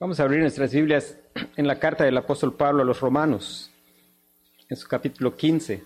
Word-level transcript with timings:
Vamos 0.00 0.18
a 0.18 0.22
abrir 0.22 0.40
nuestras 0.40 0.72
Biblias 0.72 1.18
en 1.56 1.66
la 1.66 1.78
carta 1.78 2.04
del 2.04 2.16
apóstol 2.16 2.56
Pablo 2.56 2.80
a 2.80 2.86
los 2.86 3.00
romanos, 3.00 3.70
en 4.66 4.74
su 4.74 4.88
capítulo 4.88 5.36
15. 5.36 5.84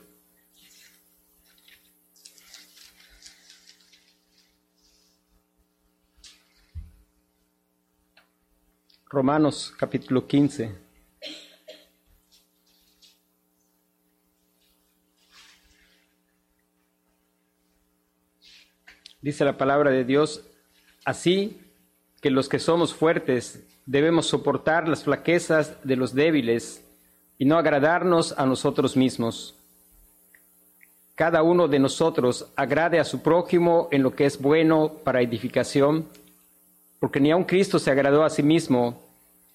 Romanos 9.06 9.74
capítulo 9.77 10.28
15. 10.28 10.78
Dice 19.20 19.45
la 19.45 19.59
palabra 19.59 19.91
de 19.91 20.05
Dios, 20.05 20.46
así 21.05 21.63
que 22.25 22.30
los 22.30 22.48
que 22.48 22.59
somos 22.59 22.95
fuertes 22.95 23.62
debemos 23.85 24.25
soportar 24.25 24.89
las 24.89 25.05
flaquezas 25.05 25.77
de 25.85 25.95
los 25.95 26.15
débiles 26.15 26.83
y 27.37 27.45
no 27.45 27.59
agradarnos 27.59 28.33
a 28.39 28.47
nosotros 28.47 28.97
mismos. 28.97 29.55
Cada 31.17 31.43
uno 31.43 31.69
de 31.69 31.79
nosotros 31.79 32.47
agrade 32.57 32.98
a 32.98 33.05
su 33.05 33.21
prójimo 33.21 33.89
en 33.91 34.03
lo 34.03 34.15
que 34.15 34.25
es 34.25 34.41
bueno 34.41 34.91
para 35.05 35.21
edificación, 35.21 36.07
porque 36.98 37.21
ni 37.21 37.31
aun 37.31 37.45
Cristo 37.45 37.79
se 37.79 37.91
agradó 37.91 38.25
a 38.25 38.31
sí 38.31 38.43
mismo, 38.43 39.03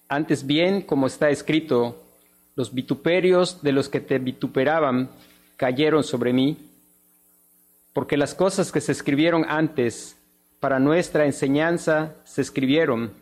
antes 0.08 0.46
bien, 0.46 0.82
como 0.82 1.08
está 1.08 1.28
escrito, 1.28 2.00
los 2.54 2.72
vituperios 2.72 3.62
de 3.62 3.72
los 3.72 3.88
que 3.88 3.98
te 3.98 4.20
vituperaban 4.20 5.10
cayeron 5.56 6.04
sobre 6.04 6.32
mí, 6.32 6.56
porque 7.92 8.16
las 8.16 8.32
cosas 8.32 8.70
que 8.70 8.80
se 8.80 8.92
escribieron 8.92 9.44
antes 9.48 10.19
para 10.60 10.78
nuestra 10.78 11.24
enseñanza 11.24 12.14
se 12.24 12.42
escribieron, 12.42 13.12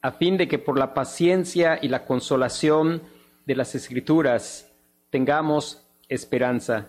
a 0.00 0.12
fin 0.12 0.38
de 0.38 0.48
que 0.48 0.58
por 0.58 0.78
la 0.78 0.94
paciencia 0.94 1.78
y 1.80 1.88
la 1.88 2.06
consolación 2.06 3.02
de 3.44 3.54
las 3.54 3.74
escrituras 3.74 4.70
tengamos 5.10 5.86
esperanza. 6.08 6.86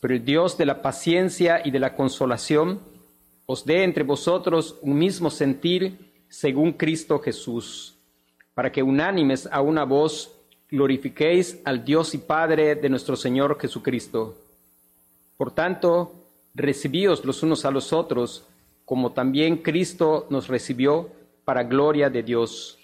Pero 0.00 0.14
el 0.14 0.24
Dios 0.24 0.56
de 0.56 0.66
la 0.66 0.82
paciencia 0.82 1.60
y 1.64 1.70
de 1.70 1.78
la 1.78 1.94
consolación 1.94 2.80
os 3.44 3.66
dé 3.66 3.84
entre 3.84 4.02
vosotros 4.02 4.78
un 4.80 4.98
mismo 4.98 5.30
sentir 5.30 5.98
según 6.28 6.72
Cristo 6.72 7.18
Jesús, 7.18 7.98
para 8.54 8.72
que 8.72 8.82
unánimes 8.82 9.46
a 9.52 9.60
una 9.60 9.84
voz 9.84 10.32
glorifiquéis 10.70 11.60
al 11.66 11.84
Dios 11.84 12.14
y 12.14 12.18
Padre 12.18 12.76
de 12.76 12.88
nuestro 12.88 13.14
Señor 13.14 13.60
Jesucristo. 13.60 14.38
Por 15.36 15.50
tanto, 15.50 16.14
recibíos 16.54 17.24
los 17.26 17.42
unos 17.42 17.66
a 17.66 17.70
los 17.70 17.92
otros, 17.92 18.46
como 18.84 19.12
también 19.12 19.58
Cristo 19.58 20.26
nos 20.30 20.48
recibió 20.48 21.10
para 21.44 21.64
gloria 21.64 22.10
de 22.10 22.22
Dios. 22.22 22.78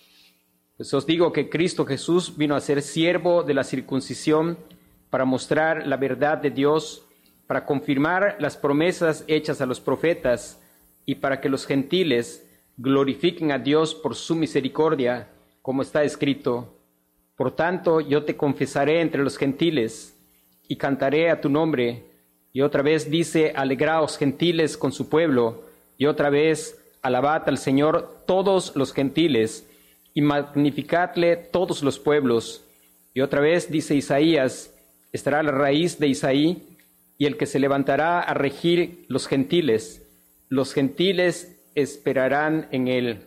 Pues 0.77 0.93
os 0.95 1.07
digo 1.07 1.33
que 1.33 1.49
Cristo 1.49 1.85
Jesús 1.85 2.37
vino 2.37 2.55
a 2.55 2.61
ser 2.61 2.83
siervo 2.83 3.43
de 3.43 3.55
la 3.55 3.65
circuncisión 3.65 4.59
para 5.11 5.25
mostrar 5.25 5.87
la 5.87 5.97
verdad 5.97 6.39
de 6.39 6.51
Dios, 6.51 7.05
para 7.47 7.65
confirmar 7.65 8.37
las 8.39 8.57
promesas 8.57 9.25
hechas 9.27 9.61
a 9.61 9.67
los 9.67 9.81
profetas 9.81 10.61
y 11.05 11.17
para 11.17 11.41
que 11.41 11.49
los 11.49 11.67
gentiles 11.67 12.47
glorifiquen 12.77 13.51
a 13.51 13.59
Dios 13.59 13.95
por 13.95 14.15
su 14.15 14.37
misericordia, 14.37 15.29
como 15.63 15.83
está 15.83 16.05
escrito. 16.05 16.75
Por 17.37 17.55
tanto, 17.55 18.01
yo 18.01 18.25
te 18.25 18.37
confesaré 18.37 19.01
entre 19.01 19.23
los 19.23 19.37
gentiles 19.37 20.17
y 20.69 20.77
cantaré 20.77 21.31
a 21.31 21.41
tu 21.41 21.49
nombre. 21.49 22.05
Y 22.53 22.61
otra 22.61 22.83
vez 22.83 23.11
dice, 23.11 23.53
alegraos 23.55 24.17
gentiles 24.19 24.77
con 24.77 24.93
su 24.93 25.09
pueblo. 25.09 25.65
Y 25.99 26.07
otra 26.07 26.31
vez, 26.31 26.81
alabad 27.03 27.49
al 27.49 27.59
Señor 27.59 28.23
todos 28.27 28.75
los 28.77 28.95
gentiles 28.95 29.69
y 30.15 30.23
magnificadle 30.23 31.37
todos 31.37 31.83
los 31.83 31.99
pueblos. 31.99 32.65
Y 33.13 33.21
otra 33.21 33.41
vez 33.41 33.71
dice 33.71 33.97
Isaías, 33.97 34.75
estará 35.13 35.42
la 35.42 35.51
raíz 35.51 35.98
de 35.98 36.08
Isaí 36.08 36.63
y 37.19 37.27
el 37.27 37.37
que 37.37 37.47
se 37.47 37.58
levantará 37.58 38.20
a 38.20 38.33
regir 38.33 39.05
los 39.08 39.27
gentiles. 39.27 40.08
Los 40.48 40.73
gentiles 40.73 41.61
esperarán 41.75 42.69
en 42.70 42.89
él. 42.89 43.19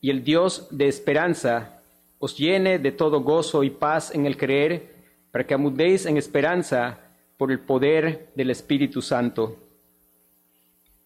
Y 0.00 0.10
el 0.10 0.24
Dios 0.24 0.66
de 0.70 0.88
esperanza 0.88 1.80
os 2.18 2.36
llene 2.36 2.78
de 2.78 2.92
todo 2.92 3.20
gozo 3.20 3.62
y 3.64 3.70
paz 3.70 4.14
en 4.14 4.26
el 4.26 4.36
creer, 4.36 4.94
para 5.30 5.46
que 5.46 5.54
amudéis 5.54 6.06
en 6.06 6.16
esperanza 6.16 6.98
por 7.36 7.50
el 7.50 7.60
poder 7.60 8.30
del 8.34 8.50
Espíritu 8.50 9.02
Santo. 9.02 9.63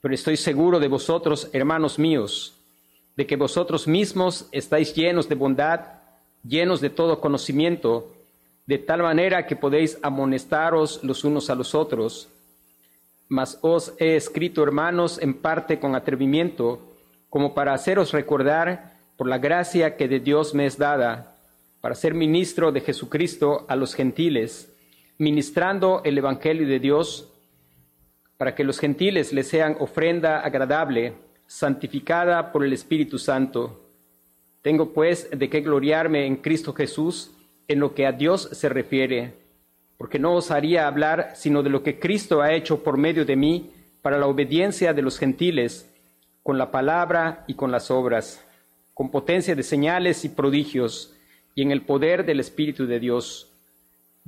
Pero 0.00 0.14
estoy 0.14 0.36
seguro 0.36 0.78
de 0.78 0.88
vosotros, 0.88 1.50
hermanos 1.52 1.98
míos, 1.98 2.54
de 3.16 3.26
que 3.26 3.36
vosotros 3.36 3.88
mismos 3.88 4.46
estáis 4.52 4.94
llenos 4.94 5.28
de 5.28 5.34
bondad, 5.34 5.80
llenos 6.44 6.80
de 6.80 6.90
todo 6.90 7.20
conocimiento, 7.20 8.14
de 8.66 8.78
tal 8.78 9.02
manera 9.02 9.46
que 9.46 9.56
podéis 9.56 9.98
amonestaros 10.02 11.02
los 11.02 11.24
unos 11.24 11.50
a 11.50 11.54
los 11.54 11.74
otros. 11.74 12.28
Mas 13.28 13.58
os 13.62 13.92
he 13.98 14.14
escrito, 14.14 14.62
hermanos, 14.62 15.18
en 15.20 15.34
parte 15.34 15.80
con 15.80 15.94
atrevimiento, 15.94 16.80
como 17.28 17.54
para 17.54 17.74
haceros 17.74 18.12
recordar 18.12 18.98
por 19.16 19.26
la 19.26 19.38
gracia 19.38 19.96
que 19.96 20.06
de 20.06 20.20
Dios 20.20 20.54
me 20.54 20.66
es 20.66 20.78
dada, 20.78 21.34
para 21.80 21.94
ser 21.94 22.14
ministro 22.14 22.70
de 22.70 22.80
Jesucristo 22.80 23.64
a 23.68 23.74
los 23.74 23.94
gentiles, 23.94 24.72
ministrando 25.18 26.02
el 26.04 26.16
Evangelio 26.18 26.66
de 26.68 26.78
Dios, 26.78 27.28
para 28.38 28.54
que 28.54 28.64
los 28.64 28.78
gentiles 28.78 29.32
le 29.32 29.42
sean 29.42 29.76
ofrenda 29.80 30.40
agradable, 30.40 31.14
santificada 31.46 32.52
por 32.52 32.64
el 32.64 32.72
Espíritu 32.72 33.18
Santo. 33.18 33.84
Tengo 34.62 34.94
pues 34.94 35.28
de 35.30 35.50
qué 35.50 35.60
gloriarme 35.60 36.24
en 36.24 36.36
Cristo 36.36 36.72
Jesús 36.72 37.32
en 37.66 37.80
lo 37.80 37.94
que 37.94 38.06
a 38.06 38.12
Dios 38.12 38.48
se 38.52 38.68
refiere, 38.68 39.34
porque 39.98 40.20
no 40.20 40.34
os 40.34 40.50
haría 40.50 40.86
hablar 40.86 41.32
sino 41.34 41.62
de 41.62 41.70
lo 41.70 41.82
que 41.82 41.98
Cristo 41.98 42.40
ha 42.40 42.52
hecho 42.52 42.82
por 42.82 42.96
medio 42.96 43.24
de 43.24 43.36
mí 43.36 43.72
para 44.02 44.18
la 44.18 44.26
obediencia 44.26 44.94
de 44.94 45.02
los 45.02 45.18
gentiles, 45.18 45.92
con 46.44 46.56
la 46.56 46.70
palabra 46.70 47.44
y 47.48 47.54
con 47.54 47.72
las 47.72 47.90
obras, 47.90 48.44
con 48.94 49.10
potencia 49.10 49.54
de 49.54 49.62
señales 49.64 50.24
y 50.24 50.28
prodigios, 50.28 51.14
y 51.54 51.62
en 51.62 51.72
el 51.72 51.82
poder 51.82 52.24
del 52.24 52.38
Espíritu 52.38 52.86
de 52.86 53.00
Dios 53.00 53.47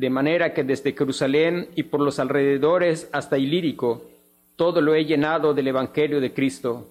de 0.01 0.09
manera 0.09 0.55
que 0.55 0.65
desde 0.65 0.95
Jerusalén 0.95 1.69
y 1.75 1.83
por 1.83 2.01
los 2.01 2.19
alrededores 2.19 3.11
hasta 3.13 3.37
Ilírico, 3.37 4.03
todo 4.57 4.81
lo 4.81 4.95
he 4.95 5.05
llenado 5.05 5.53
del 5.53 5.69
Evangelio 5.69 6.23
de 6.23 6.33
Cristo. 6.33 6.89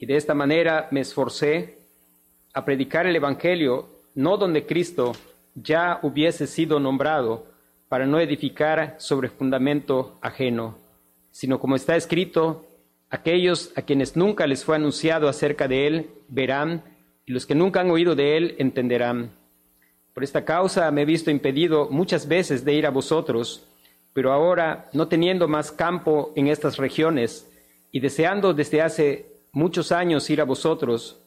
Y 0.00 0.06
de 0.06 0.16
esta 0.16 0.34
manera 0.34 0.88
me 0.90 0.98
esforcé 0.98 1.78
a 2.52 2.64
predicar 2.64 3.06
el 3.06 3.14
Evangelio, 3.14 3.86
no 4.16 4.36
donde 4.36 4.66
Cristo 4.66 5.12
ya 5.54 6.00
hubiese 6.02 6.48
sido 6.48 6.80
nombrado, 6.80 7.46
para 7.88 8.04
no 8.04 8.18
edificar 8.18 8.96
sobre 8.98 9.28
fundamento 9.28 10.18
ajeno, 10.20 10.76
sino 11.30 11.60
como 11.60 11.76
está 11.76 11.94
escrito, 11.94 12.66
aquellos 13.10 13.70
a 13.76 13.82
quienes 13.82 14.16
nunca 14.16 14.48
les 14.48 14.64
fue 14.64 14.74
anunciado 14.74 15.28
acerca 15.28 15.68
de 15.68 15.86
Él 15.86 16.10
verán, 16.26 16.82
y 17.26 17.32
los 17.32 17.46
que 17.46 17.54
nunca 17.54 17.82
han 17.82 17.92
oído 17.92 18.16
de 18.16 18.36
Él 18.36 18.56
entenderán. 18.58 19.30
Por 20.14 20.22
esta 20.22 20.44
causa 20.44 20.88
me 20.92 21.02
he 21.02 21.04
visto 21.04 21.28
impedido 21.28 21.88
muchas 21.90 22.28
veces 22.28 22.64
de 22.64 22.72
ir 22.72 22.86
a 22.86 22.90
vosotros, 22.90 23.66
pero 24.12 24.32
ahora, 24.32 24.88
no 24.92 25.08
teniendo 25.08 25.48
más 25.48 25.72
campo 25.72 26.32
en 26.36 26.46
estas 26.46 26.76
regiones 26.76 27.50
y 27.90 27.98
deseando 27.98 28.54
desde 28.54 28.80
hace 28.80 29.26
muchos 29.50 29.90
años 29.90 30.30
ir 30.30 30.40
a 30.40 30.44
vosotros, 30.44 31.18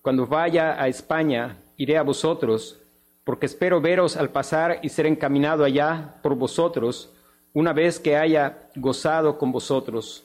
cuando 0.00 0.28
vaya 0.28 0.80
a 0.80 0.86
España, 0.86 1.56
iré 1.76 1.98
a 1.98 2.04
vosotros, 2.04 2.78
porque 3.24 3.46
espero 3.46 3.80
veros 3.80 4.16
al 4.16 4.30
pasar 4.30 4.78
y 4.82 4.90
ser 4.90 5.06
encaminado 5.06 5.64
allá 5.64 6.14
por 6.22 6.36
vosotros, 6.36 7.12
una 7.52 7.72
vez 7.72 7.98
que 7.98 8.16
haya 8.16 8.68
gozado 8.76 9.38
con 9.38 9.50
vosotros. 9.50 10.22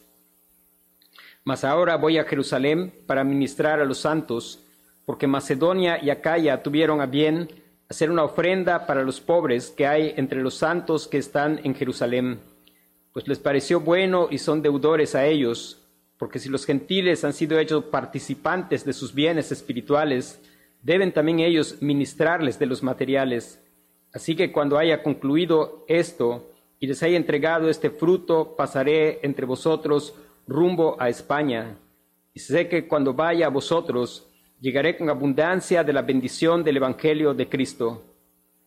Mas 1.44 1.64
ahora 1.64 1.98
voy 1.98 2.20
a 2.20 2.26
Jerusalén 2.26 2.94
para 3.08 3.24
ministrar 3.24 3.80
a 3.80 3.86
los 3.86 3.98
santos, 3.98 4.60
porque 5.08 5.26
Macedonia 5.26 5.98
y 6.00 6.12
Acaya 6.12 6.62
tuvieron 6.62 7.02
a 7.02 7.08
bien 7.08 7.50
hacer 7.92 8.10
una 8.10 8.24
ofrenda 8.24 8.88
para 8.88 9.04
los 9.04 9.20
pobres 9.20 9.70
que 9.70 9.86
hay 9.86 10.14
entre 10.16 10.42
los 10.42 10.56
santos 10.56 11.10
que 11.10 11.18
están 11.18 11.60
en 11.66 11.76
Jerusalén, 11.76 12.40
pues 13.12 13.28
les 13.28 13.38
pareció 13.38 13.82
bueno 13.82 14.30
y 14.32 14.38
son 14.38 14.62
deudores 14.62 15.14
a 15.14 15.26
ellos, 15.26 15.78
porque 16.18 16.40
si 16.40 16.48
los 16.48 16.66
gentiles 16.66 17.26
han 17.26 17.34
sido 17.34 17.60
hechos 17.60 17.84
participantes 17.84 18.86
de 18.86 18.94
sus 18.94 19.14
bienes 19.14 19.52
espirituales, 19.52 20.40
deben 20.82 21.12
también 21.12 21.42
ellos 21.42 21.82
ministrarles 21.82 22.58
de 22.58 22.66
los 22.68 22.82
materiales. 22.82 23.62
Así 24.14 24.38
que 24.38 24.54
cuando 24.54 24.78
haya 24.78 25.04
concluido 25.04 25.84
esto 25.90 26.50
y 26.80 26.88
les 26.88 27.04
haya 27.04 27.18
entregado 27.18 27.70
este 27.70 27.90
fruto, 27.90 28.56
pasaré 28.56 29.20
entre 29.22 29.46
vosotros 29.46 30.16
rumbo 30.48 30.96
a 30.98 31.10
España. 31.10 31.78
Y 32.34 32.40
sé 32.40 32.70
que 32.70 32.88
cuando 32.88 33.14
vaya 33.14 33.48
a 33.48 33.50
vosotros, 33.50 34.31
llegaré 34.62 34.96
con 34.96 35.10
abundancia 35.10 35.84
de 35.84 35.92
la 35.92 36.04
bendición 36.04 36.64
del 36.64 36.78
Evangelio 36.78 37.34
de 37.34 37.50
Cristo. 37.50 38.04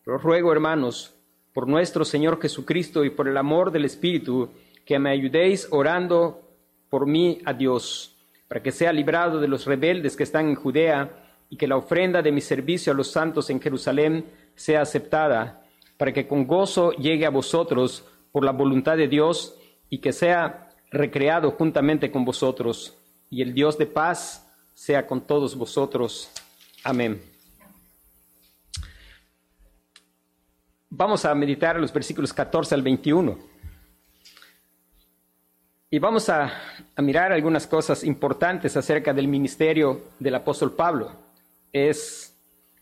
Pero 0.03 0.17
ruego, 0.17 0.51
hermanos, 0.51 1.15
por 1.53 1.67
nuestro 1.67 2.03
Señor 2.03 2.39
Jesucristo 2.39 3.05
y 3.05 3.09
por 3.09 3.29
el 3.29 3.37
amor 3.37 3.71
del 3.71 3.85
Espíritu, 3.85 4.49
que 4.85 4.99
me 4.99 5.09
ayudéis 5.09 5.67
orando 5.71 6.41
por 6.89 7.07
mí 7.07 7.39
a 7.45 7.53
Dios, 7.53 8.17
para 8.49 8.61
que 8.61 8.73
sea 8.73 8.91
librado 8.91 9.39
de 9.39 9.47
los 9.47 9.65
rebeldes 9.65 10.17
que 10.17 10.23
están 10.23 10.49
en 10.49 10.55
Judea 10.55 11.11
y 11.49 11.55
que 11.55 11.67
la 11.67 11.77
ofrenda 11.77 12.21
de 12.21 12.31
mi 12.31 12.41
servicio 12.41 12.91
a 12.91 12.95
los 12.95 13.09
santos 13.09 13.49
en 13.49 13.61
Jerusalén 13.61 14.25
sea 14.53 14.81
aceptada, 14.81 15.65
para 15.97 16.11
que 16.11 16.27
con 16.27 16.45
gozo 16.45 16.91
llegue 16.91 17.25
a 17.25 17.29
vosotros 17.29 18.05
por 18.33 18.43
la 18.43 18.51
voluntad 18.51 18.97
de 18.97 19.07
Dios 19.07 19.57
y 19.89 19.99
que 19.99 20.11
sea 20.11 20.71
recreado 20.91 21.51
juntamente 21.51 22.11
con 22.11 22.25
vosotros. 22.25 22.97
Y 23.29 23.41
el 23.41 23.53
Dios 23.53 23.77
de 23.77 23.85
paz 23.85 24.44
sea 24.75 25.07
con 25.07 25.21
todos 25.21 25.55
vosotros. 25.55 26.29
Amén. 26.83 27.19
Vamos 30.89 31.25
a 31.25 31.33
meditar 31.33 31.79
los 31.79 31.91
versículos 31.91 32.31
14 32.31 32.75
al 32.75 32.83
21. 32.83 33.37
Y 35.89 35.99
vamos 35.99 36.29
a, 36.29 36.51
mirar 36.97 37.31
algunas 37.31 37.65
cosas 37.67 38.03
importantes 38.03 38.75
acerca 38.75 39.13
del 39.13 39.27
ministerio 39.27 40.09
del 40.19 40.35
apóstol 40.35 40.73
Pablo. 40.73 41.11
Es 41.71 42.35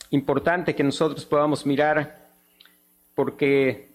importante 0.10 0.76
que 0.76 0.84
nosotros 0.84 1.26
podamos 1.26 1.66
mirar 1.66 2.30
porque 3.14 3.90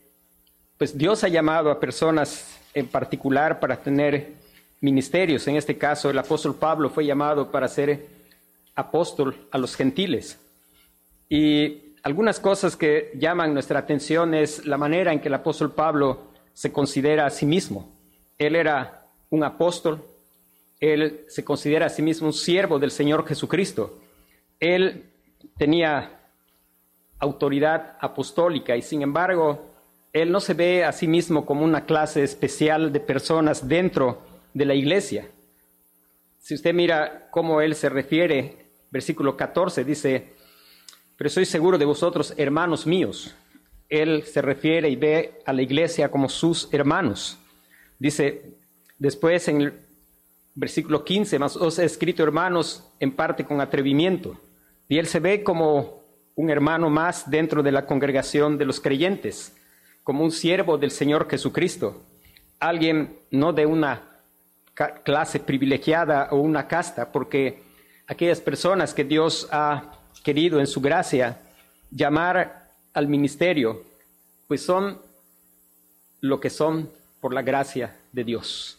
pues 0.77 0.97
Dios 0.97 1.25
ha 1.25 1.29
llamado 1.29 1.71
a 1.71 1.81
personas 1.81 2.59
en 2.75 2.87
particular 2.87 3.59
para 3.59 3.77
tener 3.83 4.38
ministerios. 4.81 5.47
En 5.49 5.57
este 5.57 5.77
caso, 5.77 6.11
el 6.11 6.19
apóstol 6.19 6.55
Pablo 6.55 6.91
fue 6.91 7.07
llamado 7.07 7.51
para 7.51 7.69
ser 7.69 8.07
apóstol 8.75 9.37
a 9.51 9.59
los 9.59 9.75
gentiles. 9.75 10.39
Y 11.29 11.95
algunas 12.03 12.41
cosas 12.41 12.77
que 12.77 13.13
llaman 13.15 13.53
nuestra 13.53 13.81
atención 13.81 14.35
es 14.35 14.65
la 14.65 14.79
manera 14.79 15.13
en 15.13 15.21
que 15.21 15.29
el 15.29 15.35
apóstol 15.35 15.73
Pablo 15.73 16.29
se 16.53 16.73
considera 16.73 17.27
a 17.27 17.31
sí 17.31 17.45
mismo. 17.45 17.93
Él 18.39 18.57
era 18.57 19.07
un 19.31 19.45
apóstol, 19.45 20.03
él 20.81 21.25
se 21.29 21.45
considera 21.45 21.87
a 21.87 21.91
sí 21.91 22.03
mismo 22.03 22.29
un 22.29 22.33
siervo 22.33 22.79
del 22.79 22.91
Señor 22.91 23.27
Jesucristo. 23.27 23.99
Él 24.61 25.11
tenía 25.57 26.19
autoridad 27.19 27.97
apostólica 28.01 28.77
y 28.77 28.83
sin 28.83 29.03
embargo 29.03 29.67
él 30.13 30.31
no 30.31 30.41
se 30.41 30.55
ve 30.55 30.85
a 30.85 30.93
sí 30.93 31.07
mismo 31.07 31.45
como 31.45 31.65
una 31.65 31.85
clase 31.85 32.23
especial 32.23 32.93
de 32.93 33.01
personas 33.01 33.69
dentro 33.69 34.23
de 34.59 34.65
la 34.65 34.75
iglesia. 34.75 35.31
Si 36.39 36.55
usted 36.55 36.75
mira 36.75 37.29
cómo 37.31 37.61
él 37.61 37.77
se 37.77 37.89
refiere, 37.89 38.67
versículo 38.91 39.37
14 39.37 39.85
dice, 39.85 40.33
pero 41.17 41.31
soy 41.31 41.45
seguro 41.45 41.79
de 41.79 41.85
vosotros, 41.85 42.35
hermanos 42.37 42.87
míos. 42.87 43.35
Él 43.89 44.25
se 44.25 44.43
refiere 44.43 44.91
y 44.91 44.97
ve 44.97 45.41
a 45.47 45.53
la 45.53 45.63
iglesia 45.63 46.11
como 46.11 46.29
sus 46.29 46.69
hermanos. 46.73 47.39
Dice 47.99 48.57
después 48.99 49.47
en 49.47 49.61
el 49.63 49.73
versículo 50.55 51.05
15, 51.05 51.39
más 51.39 51.57
os 51.57 51.79
he 51.79 51.85
escrito 51.85 52.25
hermanos 52.25 52.91
en 52.99 53.13
parte 53.13 53.45
con 53.45 53.61
atrevimiento. 53.61 54.41
Y 54.89 54.99
él 54.99 55.07
se 55.07 55.21
ve 55.21 55.45
como 55.45 56.03
un 56.35 56.51
hermano 56.51 56.91
más 56.91 57.31
dentro 57.31 57.63
de 57.63 57.73
la 57.73 57.87
congregación 57.87 58.59
de 58.59 58.65
los 58.65 58.81
creyentes 58.81 59.55
como 60.03 60.25
un 60.25 60.33
siervo 60.33 60.79
del 60.79 60.91
Señor 60.91 61.29
Jesucristo, 61.29 62.03
alguien 62.59 63.19
no 63.31 63.53
de 63.53 63.67
una 63.67 64.08
clase 64.87 65.41
privilegiada 65.41 66.29
o 66.31 66.37
una 66.37 66.69
casta, 66.69 67.11
porque 67.11 67.63
aquellas 68.07 68.41
personas 68.41 68.95
que 68.95 69.05
Dios 69.05 69.49
ha 69.51 69.93
querido 70.23 70.61
en 70.61 70.67
su 70.67 70.81
gracia 70.81 71.41
llamar 71.91 72.71
al 72.93 73.09
ministerio, 73.09 73.83
pues 74.47 74.63
son 74.63 75.01
lo 76.21 76.41
que 76.41 76.51
son 76.51 76.91
por 77.21 77.35
la 77.35 77.43
gracia 77.43 77.97
de 78.13 78.25
Dios. 78.25 78.79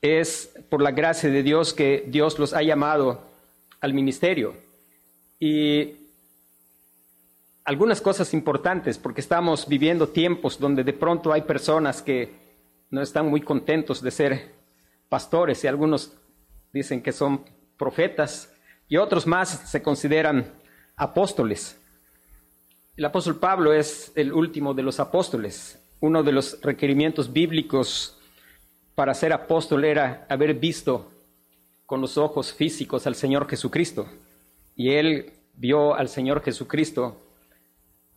Es 0.00 0.52
por 0.68 0.82
la 0.82 0.90
gracia 0.90 1.30
de 1.30 1.42
Dios 1.42 1.74
que 1.74 2.04
Dios 2.08 2.38
los 2.38 2.54
ha 2.54 2.62
llamado 2.62 3.20
al 3.80 3.94
ministerio. 3.94 4.54
Y 5.38 5.94
algunas 7.64 8.00
cosas 8.00 8.34
importantes, 8.34 8.98
porque 8.98 9.20
estamos 9.20 9.68
viviendo 9.68 10.08
tiempos 10.08 10.58
donde 10.58 10.82
de 10.84 10.92
pronto 10.92 11.32
hay 11.32 11.42
personas 11.42 12.02
que 12.02 12.32
no 12.90 13.02
están 13.02 13.28
muy 13.28 13.40
contentos 13.40 14.02
de 14.02 14.10
ser 14.10 14.61
pastores 15.12 15.62
y 15.62 15.66
algunos 15.66 16.14
dicen 16.72 17.02
que 17.02 17.12
son 17.12 17.44
profetas 17.76 18.50
y 18.88 18.96
otros 18.96 19.26
más 19.26 19.50
se 19.70 19.82
consideran 19.82 20.50
apóstoles. 20.96 21.78
El 22.96 23.04
apóstol 23.04 23.38
Pablo 23.38 23.74
es 23.74 24.10
el 24.14 24.32
último 24.32 24.72
de 24.72 24.82
los 24.82 25.00
apóstoles. 25.00 25.78
Uno 26.00 26.22
de 26.22 26.32
los 26.32 26.58
requerimientos 26.62 27.30
bíblicos 27.30 28.18
para 28.94 29.12
ser 29.12 29.34
apóstol 29.34 29.84
era 29.84 30.24
haber 30.30 30.54
visto 30.54 31.10
con 31.84 32.00
los 32.00 32.16
ojos 32.16 32.54
físicos 32.54 33.06
al 33.06 33.14
Señor 33.14 33.46
Jesucristo. 33.50 34.08
Y 34.74 34.92
él 34.92 35.34
vio 35.52 35.94
al 35.94 36.08
Señor 36.08 36.42
Jesucristo 36.42 37.20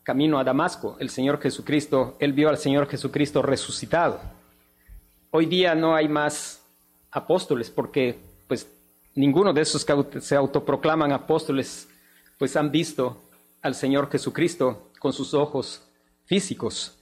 camino 0.03 0.39
a 0.39 0.45
Damasco, 0.45 0.95
el 1.01 1.09
Señor 1.09 1.41
Jesucristo, 1.41 2.15
él 2.19 2.31
vio 2.31 2.47
al 2.47 2.57
Señor 2.57 2.87
Jesucristo 2.87 3.41
resucitado. 3.41 4.21
Hoy 5.31 5.45
día 5.45 5.75
no 5.75 5.93
hay 5.93 6.07
más 6.07 6.64
apóstoles 7.15 7.69
porque 7.69 8.19
pues 8.47 8.67
ninguno 9.15 9.53
de 9.53 9.61
esos 9.61 9.85
que 9.85 10.21
se 10.21 10.35
autoproclaman 10.35 11.11
apóstoles 11.11 11.87
pues 12.37 12.55
han 12.55 12.71
visto 12.71 13.21
al 13.61 13.73
Señor 13.73 14.11
Jesucristo 14.11 14.91
con 14.99 15.13
sus 15.13 15.33
ojos 15.33 15.81
físicos. 16.25 16.97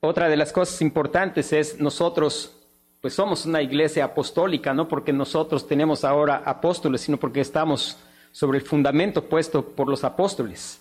Otra 0.00 0.28
de 0.28 0.36
las 0.36 0.52
cosas 0.52 0.82
importantes 0.82 1.52
es 1.52 1.80
nosotros 1.80 2.52
pues 3.00 3.14
somos 3.14 3.44
una 3.44 3.60
iglesia 3.60 4.04
apostólica, 4.04 4.72
no 4.72 4.88
porque 4.88 5.12
nosotros 5.12 5.68
tenemos 5.68 6.04
ahora 6.04 6.42
apóstoles, 6.44 7.02
sino 7.02 7.18
porque 7.18 7.40
estamos 7.40 7.98
sobre 8.32 8.58
el 8.58 8.64
fundamento 8.64 9.28
puesto 9.28 9.62
por 9.62 9.88
los 9.88 10.04
apóstoles. 10.04 10.80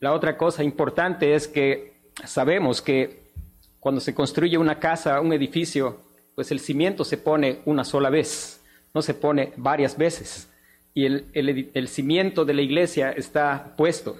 La 0.00 0.12
otra 0.12 0.36
cosa 0.36 0.64
importante 0.64 1.34
es 1.34 1.46
que 1.46 2.10
sabemos 2.24 2.82
que 2.82 3.30
cuando 3.78 4.00
se 4.00 4.12
construye 4.12 4.58
una 4.58 4.80
casa, 4.80 5.20
un 5.20 5.32
edificio, 5.32 6.00
pues 6.36 6.52
el 6.52 6.60
cimiento 6.60 7.02
se 7.02 7.16
pone 7.16 7.60
una 7.64 7.82
sola 7.82 8.10
vez, 8.10 8.60
no 8.94 9.02
se 9.02 9.14
pone 9.14 9.52
varias 9.56 9.96
veces. 9.98 10.48
Y 10.94 11.06
el, 11.06 11.88
cimiento 11.88 12.44
de 12.44 12.54
la 12.54 12.62
iglesia 12.62 13.10
está 13.10 13.74
puesto 13.76 14.18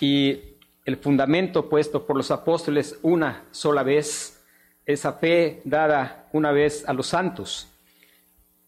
y 0.00 0.40
el 0.84 0.96
fundamento 0.96 1.68
puesto 1.68 2.04
por 2.04 2.16
los 2.16 2.30
apóstoles 2.30 2.98
una 3.02 3.44
sola 3.50 3.82
vez, 3.82 4.42
esa 4.84 5.12
fe 5.12 5.60
dada 5.64 6.26
una 6.32 6.52
vez 6.52 6.86
a 6.88 6.92
los 6.92 7.06
santos. 7.06 7.68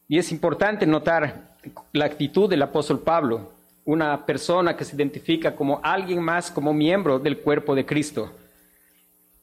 Y 0.06 0.18
es 0.18 0.30
importante 0.30 0.86
notar 0.86 1.56
la 1.92 2.04
actitud 2.04 2.48
del 2.48 2.62
apóstol 2.62 3.00
Pablo 3.00 3.52
una 3.84 4.26
persona 4.26 4.76
que 4.76 4.84
se 4.84 4.96
identifica 4.96 5.56
como 5.56 5.80
alguien 5.82 6.20
más, 6.20 6.50
como 6.50 6.74
miembro 6.74 7.18
del 7.18 7.38
cuerpo 7.38 7.74
de 7.74 7.86
Cristo. 7.86 8.30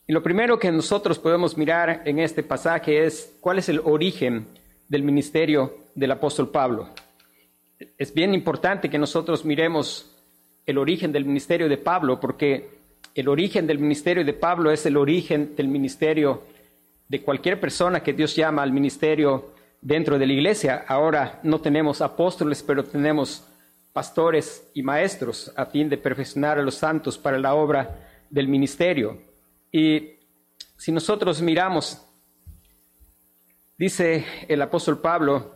Y 0.08 0.14
lo 0.14 0.22
primero 0.22 0.60
que 0.60 0.72
nosotros 0.72 1.18
podemos 1.18 1.58
mirar 1.58 2.04
en 2.06 2.20
este 2.20 2.44
pasaje 2.44 3.06
es 3.06 3.36
cuál 3.42 3.58
es 3.58 3.70
el 3.70 3.82
origen 3.84 4.46
del 4.88 5.02
ministerio 5.02 5.78
del 5.96 6.12
apóstol 6.12 6.50
Pablo. 6.52 6.90
Es 7.98 8.14
bien 8.14 8.36
importante 8.36 8.88
que 8.88 9.00
nosotros 9.00 9.44
miremos 9.44 10.16
el 10.68 10.78
origen 10.78 11.12
del 11.12 11.26
ministerio 11.26 11.68
de 11.68 11.78
Pablo, 11.78 12.20
porque 12.20 12.70
el 13.16 13.28
origen 13.28 13.66
del 13.66 13.80
ministerio 13.80 14.24
de 14.24 14.34
Pablo 14.34 14.70
es 14.70 14.86
el 14.86 14.96
origen 14.96 15.56
del 15.56 15.70
ministerio 15.70 16.44
de 17.08 17.24
cualquier 17.24 17.60
persona 17.60 18.04
que 18.04 18.14
Dios 18.14 18.36
llama 18.36 18.62
al 18.62 18.72
ministerio 18.72 19.54
dentro 19.82 20.20
de 20.20 20.28
la 20.28 20.34
iglesia. 20.34 20.86
Ahora 20.88 21.40
no 21.42 21.62
tenemos 21.62 22.02
apóstoles, 22.02 22.62
pero 22.62 22.84
tenemos 22.84 23.48
pastores 23.92 24.70
y 24.76 24.84
maestros 24.84 25.52
a 25.56 25.66
fin 25.66 25.90
de 25.90 25.98
perfeccionar 25.98 26.60
a 26.60 26.64
los 26.64 26.76
santos 26.76 27.18
para 27.18 27.40
la 27.40 27.56
obra 27.56 27.98
del 28.30 28.48
ministerio. 28.48 29.35
Y 29.78 30.20
si 30.78 30.94
nosotros 30.94 31.42
miramos, 31.42 32.02
dice 33.78 34.26
el 34.48 34.62
apóstol 34.62 35.02
Pablo 35.02 35.54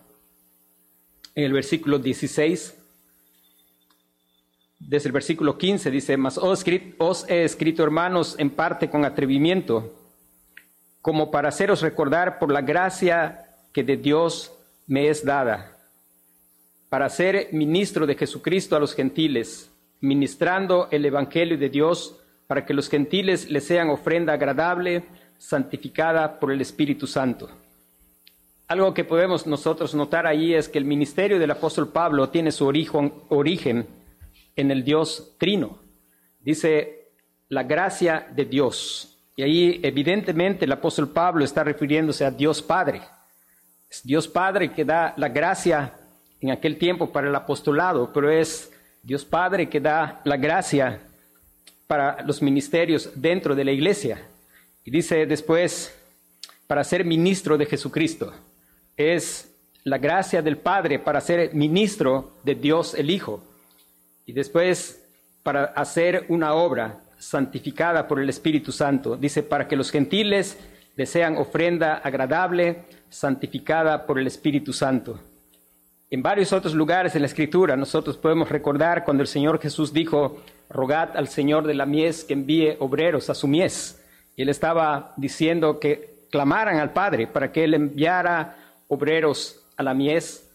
en 1.33 1.45
el 1.45 1.53
versículo 1.53 1.99
16, 1.99 2.77
desde 4.77 5.07
el 5.07 5.13
versículo 5.13 5.57
15 5.57 5.89
dice, 5.89 6.17
mas 6.17 6.37
os, 6.37 6.65
he 7.29 7.43
escrito 7.45 7.81
hermanos 7.81 8.35
en 8.37 8.49
parte 8.49 8.89
con 8.89 9.05
atrevimiento, 9.05 9.97
como 11.01 11.31
para 11.31 11.47
haceros 11.47 11.81
recordar 11.81 12.39
por 12.39 12.51
la 12.51 12.59
gracia 12.59 13.45
que 13.71 13.85
de 13.85 13.95
Dios 13.95 14.51
me 14.85 15.07
es 15.07 15.23
dada 15.23 15.77
para 16.89 17.07
ser 17.07 17.53
ministro 17.53 18.05
de 18.05 18.15
Jesucristo 18.15 18.75
a 18.75 18.81
los 18.81 18.93
gentiles, 18.93 19.71
ministrando 20.01 20.89
el 20.91 21.05
Evangelio 21.05 21.57
de 21.57 21.69
Dios 21.69 22.18
para 22.49 22.65
que 22.65 22.73
los 22.73 22.89
gentiles 22.89 23.47
le 23.47 23.61
sean 23.61 23.91
ofrenda 23.91 24.33
agradable, 24.33 25.03
santificada 25.37 26.39
por 26.39 26.51
el 26.51 26.61
Espíritu 26.61 27.05
Santo. 27.05 27.47
Algo 28.67 28.91
que 28.91 29.03
podemos 29.03 29.45
nosotros 29.45 29.93
notar 29.93 30.25
ahí 30.25 30.55
es 30.55 30.67
que 30.67 30.79
el 30.79 30.85
ministerio 30.85 31.37
del 31.37 31.51
apóstol 31.51 31.89
Pablo 31.89 32.29
tiene 32.29 32.51
su 32.51 32.65
origen, 32.65 33.13
origen 33.29 33.85
en 34.55 34.71
el 34.71 34.83
Dios 34.83 35.35
trino. 35.37 35.77
Dice 36.39 37.11
la 37.49 37.61
gracia 37.61 38.27
de 38.35 38.45
Dios. 38.45 39.15
Y 39.35 39.43
ahí 39.43 39.79
evidentemente 39.83 40.65
el 40.65 40.71
apóstol 40.71 41.09
Pablo 41.09 41.45
está 41.45 41.63
refiriéndose 41.63 42.25
a 42.25 42.31
Dios 42.31 42.63
Padre. 42.63 43.03
Es 43.87 44.01
Dios 44.03 44.27
Padre 44.27 44.71
que 44.71 44.83
da 44.83 45.13
la 45.17 45.29
gracia 45.29 45.93
en 46.41 46.49
aquel 46.49 46.79
tiempo 46.79 47.11
para 47.11 47.27
el 47.27 47.35
apostolado, 47.35 48.11
pero 48.11 48.31
es 48.31 48.73
Dios 49.03 49.23
Padre 49.23 49.69
que 49.69 49.79
da 49.79 50.19
la 50.23 50.37
gracia 50.37 50.99
para 51.89 52.21
los 52.21 52.43
ministerios 52.43 53.09
dentro 53.15 53.55
de 53.55 53.63
la 53.63 53.71
iglesia. 53.71 54.21
Y 54.85 54.91
dice 54.91 55.25
después, 55.25 55.91
para 56.67 56.83
ser 56.83 57.03
ministro 57.03 57.57
de 57.57 57.65
Jesucristo. 57.65 58.31
Es 58.95 59.51
la 59.85 59.97
gracia 59.97 60.43
del 60.43 60.57
Padre 60.57 60.99
para 60.99 61.19
ser 61.19 61.51
ministro 61.55 62.33
de 62.43 62.53
Dios 62.53 62.93
el 62.93 63.09
Hijo. 63.09 63.41
Y 64.27 64.33
después, 64.33 65.03
para 65.41 65.63
hacer 65.63 66.25
una 66.29 66.53
obra 66.53 66.99
santificada 67.17 68.07
por 68.07 68.19
el 68.19 68.29
Espíritu 68.29 68.71
Santo. 68.71 69.17
Dice, 69.17 69.41
para 69.41 69.67
que 69.67 69.75
los 69.75 69.89
gentiles 69.89 70.59
desean 70.95 71.37
ofrenda 71.37 71.95
agradable, 71.95 72.83
santificada 73.09 74.05
por 74.05 74.19
el 74.19 74.27
Espíritu 74.27 74.73
Santo. 74.73 75.19
En 76.11 76.23
varios 76.23 76.53
otros 76.53 76.73
lugares 76.73 77.13
de 77.13 77.19
la 77.19 77.27
Escritura 77.27 77.75
nosotros 77.75 78.17
podemos 78.17 78.49
recordar 78.49 79.03
cuando 79.05 79.21
el 79.21 79.27
Señor 79.27 79.61
Jesús 79.61 79.93
dijo, 79.93 80.41
rogad 80.67 81.15
al 81.15 81.27
Señor 81.27 81.67
de 81.67 81.75
la 81.75 81.85
mies 81.85 82.23
que 82.23 82.33
envíe 82.33 82.77
obreros 82.79 83.29
a 83.29 83.35
su 83.35 83.47
mies. 83.47 84.03
Y 84.35 84.41
él 84.41 84.49
estaba 84.49 85.13
diciendo 85.17 85.79
que 85.79 86.25
clamaran 86.31 86.79
al 86.79 86.93
Padre 86.93 87.27
para 87.27 87.51
que 87.51 87.63
él 87.63 87.75
enviara 87.75 88.57
obreros 88.87 89.61
a 89.77 89.83
la 89.83 89.93
mies. 89.93 90.49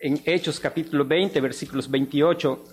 En 0.00 0.20
Hechos 0.24 0.58
capítulo 0.58 1.04
20, 1.04 1.40
versículos 1.40 1.88
28 1.88 2.64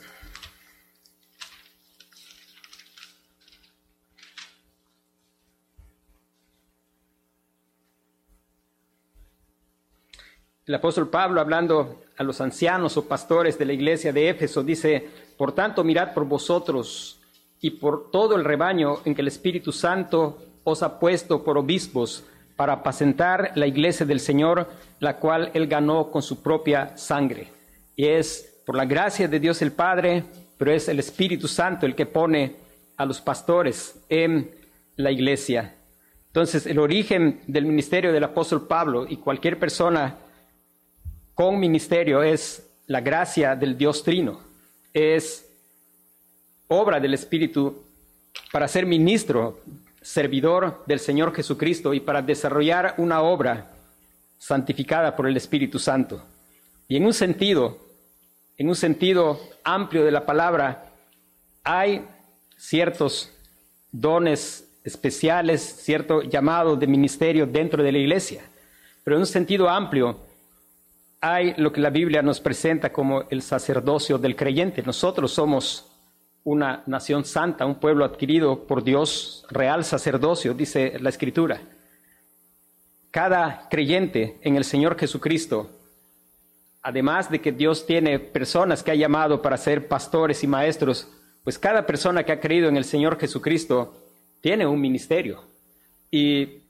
El 10.68 10.74
apóstol 10.74 11.10
Pablo, 11.10 11.42
hablando 11.42 12.02
a 12.18 12.24
los 12.24 12.42
ancianos 12.42 12.98
o 12.98 13.08
pastores 13.08 13.60
de 13.60 13.66
la 13.66 13.74
iglesia 13.74 14.12
de 14.12 14.30
Éfeso, 14.30 14.64
dice, 14.64 15.08
por 15.38 15.52
tanto, 15.52 15.84
mirad 15.84 16.16
por 16.16 16.26
vosotros 16.26 17.20
y 17.62 17.70
por 17.70 18.10
todo 18.10 18.36
el 18.36 18.44
rebaño 18.44 18.98
en 19.06 19.14
que 19.14 19.22
el 19.22 19.28
Espíritu 19.28 19.72
Santo 19.72 20.40
os 20.64 20.82
ha 20.82 21.00
puesto 21.00 21.44
por 21.44 21.60
obispos 21.60 22.24
para 22.56 22.74
apacentar 22.74 23.52
la 23.54 23.68
iglesia 23.68 24.08
del 24.08 24.20
Señor, 24.20 24.68
la 25.00 25.18
cual 25.18 25.52
él 25.54 25.68
ganó 25.68 26.10
con 26.10 26.24
su 26.24 26.42
propia 26.42 26.98
sangre. 26.98 27.50
Y 27.96 28.08
es 28.08 28.64
por 28.66 28.76
la 28.76 28.86
gracia 28.86 29.28
de 29.28 29.40
Dios 29.40 29.62
el 29.62 29.72
Padre, 29.72 30.24
pero 30.58 30.72
es 30.72 30.90
el 30.90 30.98
Espíritu 30.98 31.48
Santo 31.48 31.86
el 31.86 31.94
que 31.94 32.08
pone 32.08 32.56
a 32.98 33.06
los 33.06 33.22
pastores 33.22 34.04
en 34.10 34.50
la 34.96 35.12
iglesia. 35.12 35.76
Entonces, 36.26 36.66
el 36.66 36.80
origen 36.80 37.42
del 37.46 37.66
ministerio 37.66 38.12
del 38.12 38.24
apóstol 38.24 38.66
Pablo 38.66 39.06
y 39.08 39.18
cualquier 39.18 39.60
persona 39.60 40.18
con 41.36 41.60
ministerio 41.60 42.24
es 42.24 42.66
la 42.88 43.02
gracia 43.02 43.56
del 43.56 43.78
Dios 43.78 44.04
Trino, 44.04 44.40
es 44.94 45.46
obra 46.70 47.00
del 47.02 47.14
Espíritu 47.14 47.84
para 48.54 48.70
ser 48.70 48.86
ministro, 48.86 49.60
servidor 50.02 50.84
del 50.88 51.00
Señor 51.00 51.36
Jesucristo 51.36 51.94
y 51.94 52.00
para 52.00 52.22
desarrollar 52.22 52.96
una 52.98 53.22
obra 53.22 53.74
santificada 54.38 55.16
por 55.16 55.28
el 55.28 55.36
Espíritu 55.36 55.78
Santo. 55.78 56.24
Y 56.88 56.96
en 56.96 57.06
un 57.06 57.14
sentido, 57.14 57.80
en 58.58 58.70
un 58.70 58.76
sentido 58.76 59.40
amplio 59.66 60.06
de 60.06 60.12
la 60.12 60.26
palabra, 60.26 60.86
hay 61.64 62.06
ciertos 62.56 63.32
dones 63.92 64.70
especiales, 64.86 65.62
cierto 65.62 66.22
llamado 66.22 66.78
de 66.78 66.88
ministerio 66.88 67.46
dentro 67.46 67.84
de 67.84 67.92
la 67.92 67.98
iglesia. 67.98 68.44
Pero 69.04 69.18
en 69.18 69.22
un 69.22 69.28
sentido 69.28 69.68
amplio, 69.68 70.20
hay 71.28 71.56
lo 71.58 71.74
que 71.74 71.82
la 71.82 71.90
Biblia 71.90 72.22
nos 72.22 72.40
presenta 72.40 72.94
como 72.94 73.24
el 73.32 73.42
sacerdocio 73.42 74.20
del 74.20 74.36
creyente. 74.36 74.84
Nosotros 74.84 75.32
somos 75.32 75.92
una 76.44 76.84
nación 76.86 77.26
santa, 77.26 77.66
un 77.66 77.80
pueblo 77.80 78.06
adquirido 78.06 78.68
por 78.68 78.84
Dios, 78.84 79.44
real 79.50 79.84
sacerdocio, 79.84 80.54
dice 80.54 81.00
la 81.00 81.10
Escritura. 81.10 81.60
Cada 83.10 83.68
creyente 83.70 84.38
en 84.44 84.56
el 84.56 84.64
Señor 84.64 85.00
Jesucristo, 85.00 85.72
además 86.84 87.32
de 87.32 87.42
que 87.42 87.52
Dios 87.52 87.88
tiene 87.88 88.20
personas 88.20 88.84
que 88.84 88.92
ha 88.92 88.96
llamado 88.96 89.42
para 89.42 89.58
ser 89.58 89.88
pastores 89.88 90.44
y 90.44 90.48
maestros, 90.48 91.08
pues 91.44 91.58
cada 91.58 91.88
persona 91.88 92.24
que 92.24 92.34
ha 92.34 92.40
creído 92.40 92.70
en 92.70 92.78
el 92.78 92.86
Señor 92.86 93.18
Jesucristo 93.18 93.96
tiene 94.42 94.68
un 94.68 94.80
ministerio. 94.80 95.44
Y 96.12 96.65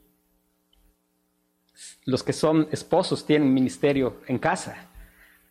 los 2.06 2.24
que 2.24 2.34
son 2.34 2.68
esposos 2.72 3.26
tienen 3.26 3.54
ministerio 3.54 4.18
en 4.28 4.38
casa. 4.38 4.88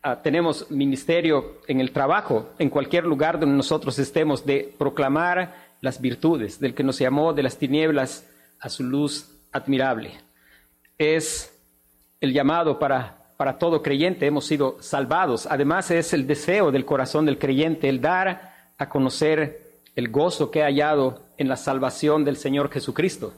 Ah, 0.02 0.20
tenemos 0.22 0.70
ministerio 0.70 1.60
en 1.66 1.80
el 1.80 1.90
trabajo, 1.90 2.50
en 2.58 2.70
cualquier 2.70 3.04
lugar 3.04 3.40
donde 3.40 3.56
nosotros 3.56 3.98
estemos, 3.98 4.44
de 4.44 4.74
proclamar 4.78 5.54
las 5.80 6.00
virtudes 6.00 6.60
del 6.60 6.74
que 6.74 6.82
nos 6.82 6.98
llamó 6.98 7.32
de 7.32 7.42
las 7.42 7.56
tinieblas 7.56 8.28
a 8.60 8.68
su 8.68 8.84
luz 8.84 9.30
admirable. 9.52 10.12
Es 10.98 11.58
el 12.20 12.32
llamado 12.32 12.78
para, 12.78 13.16
para 13.36 13.58
todo 13.58 13.82
creyente, 13.82 14.26
hemos 14.26 14.46
sido 14.46 14.76
salvados. 14.80 15.46
Además 15.46 15.90
es 15.90 16.12
el 16.12 16.26
deseo 16.26 16.70
del 16.70 16.84
corazón 16.84 17.26
del 17.26 17.38
creyente, 17.38 17.88
el 17.88 18.00
dar 18.00 18.72
a 18.78 18.88
conocer 18.88 19.80
el 19.96 20.08
gozo 20.08 20.50
que 20.50 20.62
ha 20.62 20.66
hallado 20.66 21.22
en 21.38 21.48
la 21.48 21.56
salvación 21.56 22.24
del 22.24 22.36
Señor 22.36 22.70
Jesucristo 22.70 23.32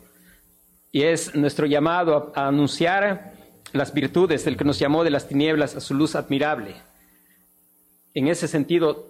y 0.97 1.03
es 1.03 1.35
nuestro 1.35 1.67
llamado 1.67 2.33
a, 2.35 2.49
anunciar 2.49 3.35
las 3.75 3.93
virtudes 3.93 4.47
del 4.47 4.57
que 4.57 4.65
nos 4.65 4.79
llamó 4.79 5.05
de 5.05 5.11
las 5.11 5.29
tinieblas 5.29 5.77
a 5.77 5.81
su 5.83 5.93
luz 5.93 6.15
admirable. 6.15 6.75
En 8.15 8.29
ese 8.29 8.49
sentido, 8.49 9.07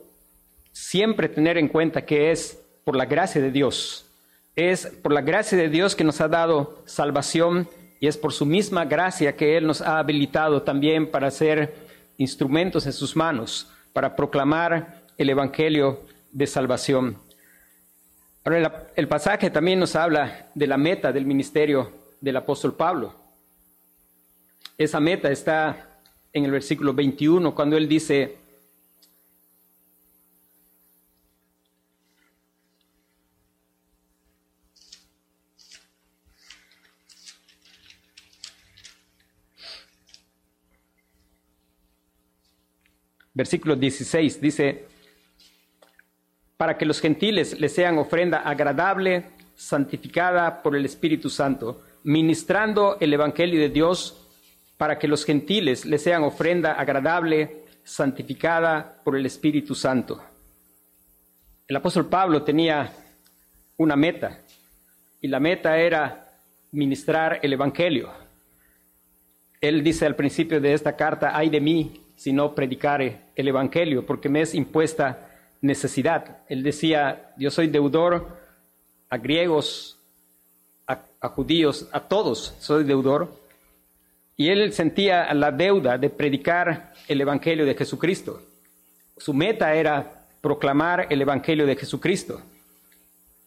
siempre 0.73 1.29
tener 1.29 1.57
en 1.59 1.69
cuenta 1.69 2.05
que 2.05 2.33
es 2.33 2.61
por 2.83 2.97
la 2.97 3.05
gracia 3.05 3.41
de 3.41 3.53
Dios, 3.53 4.05
es 4.57 4.89
por 5.01 5.13
la 5.13 5.21
gracia 5.21 5.57
de 5.57 5.69
Dios 5.69 5.95
que 5.95 6.03
nos 6.03 6.21
ha 6.21 6.27
dado 6.27 6.83
salvación 6.87 7.69
y 8.01 8.09
es 8.09 8.17
por 8.17 8.33
su 8.33 8.47
misma 8.47 8.85
gracia 8.85 9.37
que 9.37 9.57
Él 9.57 9.69
nos 9.69 9.81
ha 9.81 10.01
habilitado 10.01 10.63
también 10.63 11.09
para 11.09 11.31
ser 11.31 11.73
instrumentos 12.19 12.85
en 12.87 12.95
sus 12.95 13.15
manos, 13.15 13.71
para 13.93 14.17
proclamar 14.17 15.03
el 15.17 15.31
Evangelio 15.31 16.01
de 16.33 16.49
salvación. 16.49 17.26
Ahora, 18.47 18.93
el 18.95 19.09
pasaje 19.09 19.51
también 19.51 19.81
nos 19.81 19.97
habla 19.97 20.47
de 20.55 20.69
la 20.69 20.77
meta 20.77 21.11
del 21.11 21.27
ministerio 21.27 21.91
del 22.21 22.37
apóstol 22.37 22.77
Pablo. 22.77 23.13
Esa 24.79 25.01
meta 25.01 25.33
está 25.33 25.99
en 26.33 26.45
el 26.45 26.53
versículo 26.53 26.95
21, 26.95 27.53
cuando 27.57 27.77
él 27.77 27.89
dice, 27.89 28.37
versículo 43.35 43.75
16, 43.75 44.41
dice, 44.41 44.96
para 46.57 46.79
que 46.79 46.87
los 46.87 47.01
gentiles 47.01 47.59
le 47.61 47.69
sean 47.69 47.99
ofrenda 47.99 48.39
agradable, 48.39 49.25
santificada 49.55 50.63
por 50.63 50.77
el 50.77 50.85
Espíritu 50.85 51.29
Santo, 51.29 51.83
ministrando 52.05 52.97
el 53.01 53.13
Evangelio 53.13 53.61
de 53.61 53.69
Dios, 53.69 54.23
para 54.77 54.99
que 54.99 55.09
los 55.09 55.25
gentiles 55.25 55.85
le 55.85 55.99
sean 55.99 56.23
ofrenda 56.25 56.73
agradable, 56.73 57.65
santificada 57.85 59.01
por 59.05 59.17
el 59.17 59.27
Espíritu 59.27 59.75
Santo. 59.75 60.23
El 61.69 61.77
apóstol 61.77 62.07
Pablo 62.07 62.43
tenía 62.43 62.93
una 63.77 63.97
meta, 63.97 64.41
y 65.21 65.29
la 65.29 65.41
meta 65.41 65.79
era 65.79 66.29
ministrar 66.73 67.41
el 67.43 67.53
Evangelio. 67.53 68.11
Él 69.61 69.83
dice 69.83 70.07
al 70.07 70.17
principio 70.17 70.61
de 70.61 70.73
esta 70.75 70.97
carta, 70.97 71.33
ay 71.35 71.49
de 71.49 71.61
mí 71.61 72.01
si 72.17 72.33
no 72.33 72.55
predicare 72.55 73.21
el 73.35 73.49
Evangelio, 73.49 74.07
porque 74.07 74.29
me 74.29 74.41
es 74.41 74.55
impuesta 74.55 75.26
necesidad. 75.67 76.39
Él 76.49 76.63
decía, 76.63 77.35
yo 77.37 77.51
soy 77.51 77.67
deudor 77.69 78.39
a 79.09 79.19
griegos, 79.19 79.99
a, 80.87 81.29
judíos, 81.29 81.89
a 81.93 82.01
todos 82.01 82.55
soy 82.61 82.85
deudor. 82.85 83.33
Y 84.37 84.49
él 84.51 84.73
sentía 84.73 85.33
la 85.35 85.51
deuda 85.51 85.99
de 85.99 86.11
predicar 86.11 86.93
el 87.09 87.21
Evangelio 87.21 87.65
de 87.65 87.75
Jesucristo. 87.75 88.43
Su 89.17 89.33
meta 89.33 89.75
era 89.75 90.27
proclamar 90.41 91.07
el 91.11 91.23
Evangelio 91.23 91.67
de 91.67 91.77
Jesucristo. 91.77 92.41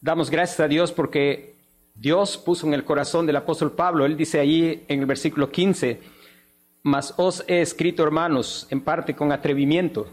Damos 0.01 0.29
gracias 0.29 0.59
a 0.59 0.67
Dios 0.67 0.91
porque 0.91 1.55
Dios 1.93 2.37
puso 2.37 2.65
en 2.65 2.73
el 2.73 2.85
corazón 2.85 3.25
del 3.25 3.35
apóstol 3.35 3.73
Pablo, 3.73 4.05
él 4.05 4.15
dice 4.15 4.39
allí 4.39 4.83
en 4.87 5.01
el 5.01 5.05
versículo 5.05 5.51
15, 5.51 5.99
mas 6.83 7.13
os 7.17 7.43
he 7.47 7.61
escrito 7.61 8.03
hermanos, 8.03 8.67
en 8.69 8.81
parte 8.81 9.15
con 9.15 9.31
atrevimiento, 9.31 10.07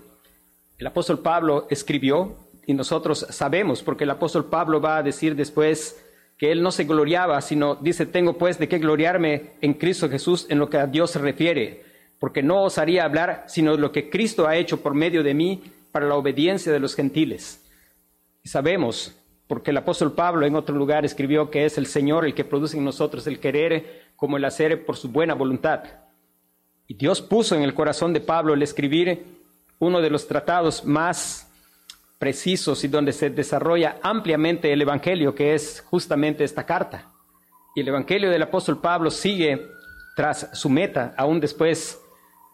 el 0.79 0.87
apóstol 0.87 1.21
Pablo 1.21 1.67
escribió 1.71 2.37
y 2.67 2.75
nosotros 2.75 3.27
sabemos, 3.31 3.83
porque 3.83 4.05
el 4.05 4.11
apóstol 4.11 4.47
Pablo 4.47 4.81
va 4.81 4.99
a 4.99 5.03
decir 5.03 5.35
después 5.37 6.05
que 6.37 6.53
él 6.53 6.63
no 6.63 6.71
se 6.71 6.85
gloriaba, 6.85 7.41
sino 7.41 7.77
dice, 7.77 8.05
tengo 8.05 8.37
pues 8.37 8.59
de 8.59 8.69
qué 8.69 8.79
gloriarme 8.79 9.53
en 9.63 9.75
Cristo 9.75 10.11
Jesús 10.11 10.47
en 10.51 10.59
lo 10.59 10.69
que 10.69 10.79
a 10.79 10.87
Dios 10.87 11.13
se 11.13 11.19
refiere, 11.19 11.85
porque 12.19 12.43
no 12.43 12.65
osaría 12.65 13.05
hablar 13.05 13.45
sino 13.47 13.77
lo 13.77 13.93
que 13.93 14.11
Cristo 14.11 14.47
ha 14.47 14.57
hecho 14.57 14.83
por 14.83 14.95
medio 14.95 15.23
de 15.23 15.35
mí 15.35 15.63
para 15.93 16.07
la 16.07 16.17
obediencia 16.17 16.73
de 16.73 16.81
los 16.81 16.95
gentiles. 16.95 17.65
Y 18.43 18.49
sabemos, 18.49 19.17
porque 19.47 19.71
el 19.71 19.77
apóstol 19.79 20.13
Pablo 20.13 20.45
en 20.45 20.57
otro 20.57 20.77
lugar 20.77 21.05
escribió 21.05 21.51
que 21.51 21.65
es 21.65 21.79
el 21.79 21.87
Señor 21.87 22.27
el 22.27 22.35
que 22.35 22.45
produce 22.45 22.77
en 22.77 22.85
nosotros 22.85 23.27
el 23.27 23.39
querer 23.39 24.11
como 24.17 24.37
el 24.37 24.45
hacer 24.45 24.85
por 24.85 24.97
su 24.97 25.09
buena 25.09 25.35
voluntad. 25.35 25.85
Y 26.87 26.95
Dios 26.95 27.23
puso 27.23 27.55
en 27.55 27.63
el 27.63 27.75
corazón 27.75 28.13
de 28.13 28.21
Pablo 28.21 28.55
el 28.55 28.63
escribir 28.63 29.36
uno 29.79 30.01
de 30.01 30.11
los 30.11 30.27
tratados 30.27 30.85
más 30.85 31.49
precisos 32.19 32.83
y 32.85 32.89
donde 32.89 33.13
se 33.13 33.31
desarrolla 33.31 33.99
ampliamente 34.03 34.73
el 34.73 34.83
Evangelio, 34.83 35.35
que 35.35 35.55
es 35.55 35.85
justamente 35.87 36.45
esta 36.45 36.65
carta. 36.65 37.11
Y 37.75 37.81
el 37.81 37.89
Evangelio 37.89 38.31
del 38.31 38.43
apóstol 38.43 38.81
Pablo 38.81 39.11
sigue 39.11 39.69
tras 40.17 40.49
su 40.55 40.71
meta, 40.71 41.15
aún 41.17 41.41
después 41.41 42.01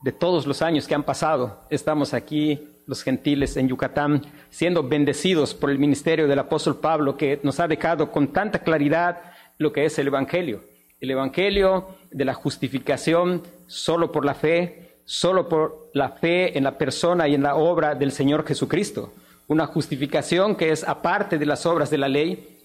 de 0.02 0.10
todos 0.10 0.46
los 0.46 0.62
años 0.62 0.88
que 0.88 0.96
han 0.96 1.04
pasado. 1.04 1.60
Estamos 1.70 2.12
aquí, 2.12 2.68
los 2.86 3.04
gentiles 3.04 3.56
en 3.56 3.68
Yucatán, 3.68 4.22
siendo 4.50 4.82
bendecidos 4.82 5.54
por 5.54 5.70
el 5.70 5.78
ministerio 5.78 6.26
del 6.26 6.40
apóstol 6.40 6.80
Pablo, 6.80 7.16
que 7.16 7.38
nos 7.44 7.60
ha 7.60 7.68
dejado 7.68 8.10
con 8.10 8.32
tanta 8.32 8.58
claridad 8.58 9.22
lo 9.58 9.72
que 9.72 9.84
es 9.84 9.96
el 10.00 10.08
Evangelio. 10.08 10.64
El 11.00 11.12
Evangelio 11.12 11.96
de 12.10 12.24
la 12.24 12.34
justificación 12.34 13.42
solo 13.68 14.10
por 14.10 14.24
la 14.24 14.34
fe, 14.34 14.81
solo 15.04 15.48
por 15.48 15.90
la 15.94 16.10
fe 16.10 16.56
en 16.56 16.64
la 16.64 16.78
persona 16.78 17.28
y 17.28 17.34
en 17.34 17.42
la 17.42 17.56
obra 17.56 17.94
del 17.94 18.12
Señor 18.12 18.46
Jesucristo. 18.46 19.12
Una 19.48 19.66
justificación 19.66 20.56
que 20.56 20.70
es 20.70 20.84
aparte 20.84 21.38
de 21.38 21.46
las 21.46 21.66
obras 21.66 21.90
de 21.90 21.98
la 21.98 22.08
ley. 22.08 22.58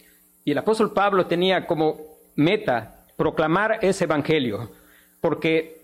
Y 0.45 0.51
el 0.51 0.57
apóstol 0.57 0.93
Pablo 0.93 1.25
tenía 1.25 1.65
como 1.65 1.99
meta 2.35 3.05
proclamar 3.17 3.79
ese 3.81 4.05
Evangelio, 4.05 4.71
porque 5.19 5.77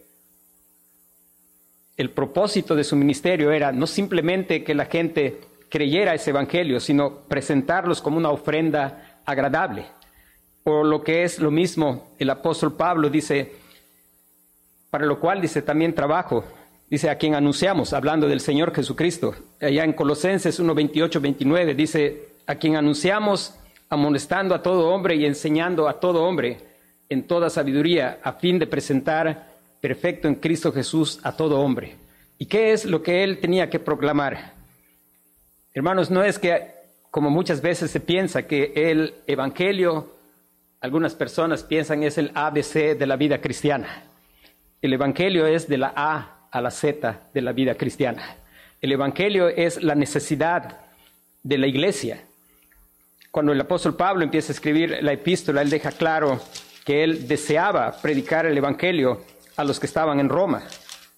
el 1.98 2.10
propósito 2.10 2.76
de 2.76 2.84
su 2.84 2.96
ministerio 2.96 3.52
era 3.52 3.72
no 3.72 3.88
simplemente 3.88 4.64
que 4.64 4.74
la 4.74 4.86
gente 4.86 5.42
creyera 5.70 6.14
ese 6.14 6.32
evangelio, 6.32 6.80
sino 6.80 7.22
presentarlos 7.28 8.02
como 8.02 8.18
una 8.18 8.30
ofrenda 8.30 9.22
agradable. 9.26 9.86
Por 10.64 10.86
lo 10.86 11.04
que 11.04 11.24
es 11.24 11.40
lo 11.40 11.52
mismo, 11.52 12.14
el 12.20 12.30
apóstol 12.30 12.74
Pablo 12.76 13.10
dice, 13.10 13.54
para 14.94 15.08
lo 15.08 15.20
cual 15.20 15.42
dice 15.42 15.64
también 15.64 15.96
trabajo, 15.96 16.46
dice 16.88 17.10
a 17.10 17.18
quien 17.18 17.34
anunciamos, 17.34 17.94
hablando 17.94 18.28
del 18.28 18.42
Señor 18.42 18.76
Jesucristo. 18.76 19.34
Allá 19.60 19.84
en 19.84 19.94
Colosenses 19.94 20.60
1, 20.60 20.76
28, 20.76 21.20
29 21.20 21.74
dice, 21.74 22.28
a 22.46 22.54
quien 22.54 22.76
anunciamos 22.76 23.56
amonestando 23.90 24.54
a 24.54 24.62
todo 24.62 24.90
hombre 24.90 25.16
y 25.16 25.26
enseñando 25.26 25.90
a 25.90 26.00
todo 26.00 26.24
hombre 26.24 26.60
en 27.10 27.26
toda 27.26 27.50
sabiduría, 27.50 28.20
a 28.22 28.34
fin 28.34 28.60
de 28.60 28.68
presentar 28.68 29.48
perfecto 29.82 30.28
en 30.28 30.36
Cristo 30.36 30.72
Jesús 30.72 31.20
a 31.24 31.36
todo 31.36 31.60
hombre. 31.60 31.96
¿Y 32.38 32.46
qué 32.46 32.72
es 32.72 32.86
lo 32.86 33.02
que 33.02 33.24
él 33.24 33.40
tenía 33.40 33.72
que 33.72 33.80
proclamar? 33.80 34.54
Hermanos, 35.74 36.12
no 36.12 36.24
es 36.24 36.38
que, 36.38 36.68
como 37.10 37.32
muchas 37.32 37.64
veces 37.64 37.90
se 37.90 38.00
piensa, 38.00 38.44
que 38.44 38.74
el 38.76 39.16
Evangelio, 39.26 40.14
algunas 40.82 41.16
personas 41.16 41.64
piensan 41.64 42.04
es 42.04 42.20
el 42.20 42.30
ABC 42.36 42.96
de 42.96 43.08
la 43.08 43.16
vida 43.16 43.42
cristiana. 43.42 44.13
El 44.84 44.92
Evangelio 44.92 45.48
es 45.48 45.70
de 45.70 45.78
la 45.78 45.94
A 45.96 46.50
a 46.52 46.60
la 46.60 46.70
Z 46.70 47.30
de 47.34 47.42
la 47.42 47.54
vida 47.54 47.76
cristiana. 47.76 48.36
El 48.82 48.92
Evangelio 48.92 49.48
es 49.48 49.82
la 49.82 49.96
necesidad 49.96 50.82
de 51.42 51.58
la 51.58 51.68
iglesia. 51.68 52.26
Cuando 53.32 53.54
el 53.54 53.62
apóstol 53.62 53.96
Pablo 53.96 54.26
empieza 54.26 54.52
a 54.52 54.56
escribir 54.56 54.98
la 55.02 55.14
epístola, 55.14 55.62
él 55.62 55.70
deja 55.70 55.94
claro 55.94 56.42
que 56.84 57.06
él 57.06 57.30
deseaba 57.30 57.96
predicar 58.02 58.46
el 58.46 58.58
Evangelio 58.58 59.22
a 59.56 59.64
los 59.64 59.80
que 59.80 59.86
estaban 59.86 60.20
en 60.20 60.28
Roma. 60.28 60.64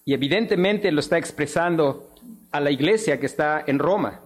Y 0.04 0.14
evidentemente 0.14 0.92
lo 0.92 1.00
está 1.00 1.18
expresando 1.18 2.08
a 2.52 2.60
la 2.60 2.70
iglesia 2.70 3.18
que 3.18 3.26
está 3.26 3.64
en 3.66 3.80
Roma. 3.80 4.20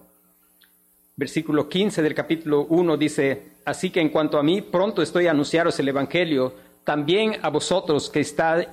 Versículo 1.17 1.67
15 1.67 2.03
del 2.03 2.15
capítulo 2.15 2.67
1 2.67 2.97
dice, 2.99 3.53
así 3.65 3.89
que 3.89 4.03
en 4.03 4.11
cuanto 4.11 4.39
a 4.39 4.43
mí, 4.43 4.61
pronto 4.61 5.01
estoy 5.01 5.29
a 5.29 5.31
anunciaros 5.31 5.81
el 5.81 5.89
Evangelio, 5.89 6.53
también 6.91 7.37
a 7.43 7.51
vosotros 7.51 8.11
que, 8.11 8.27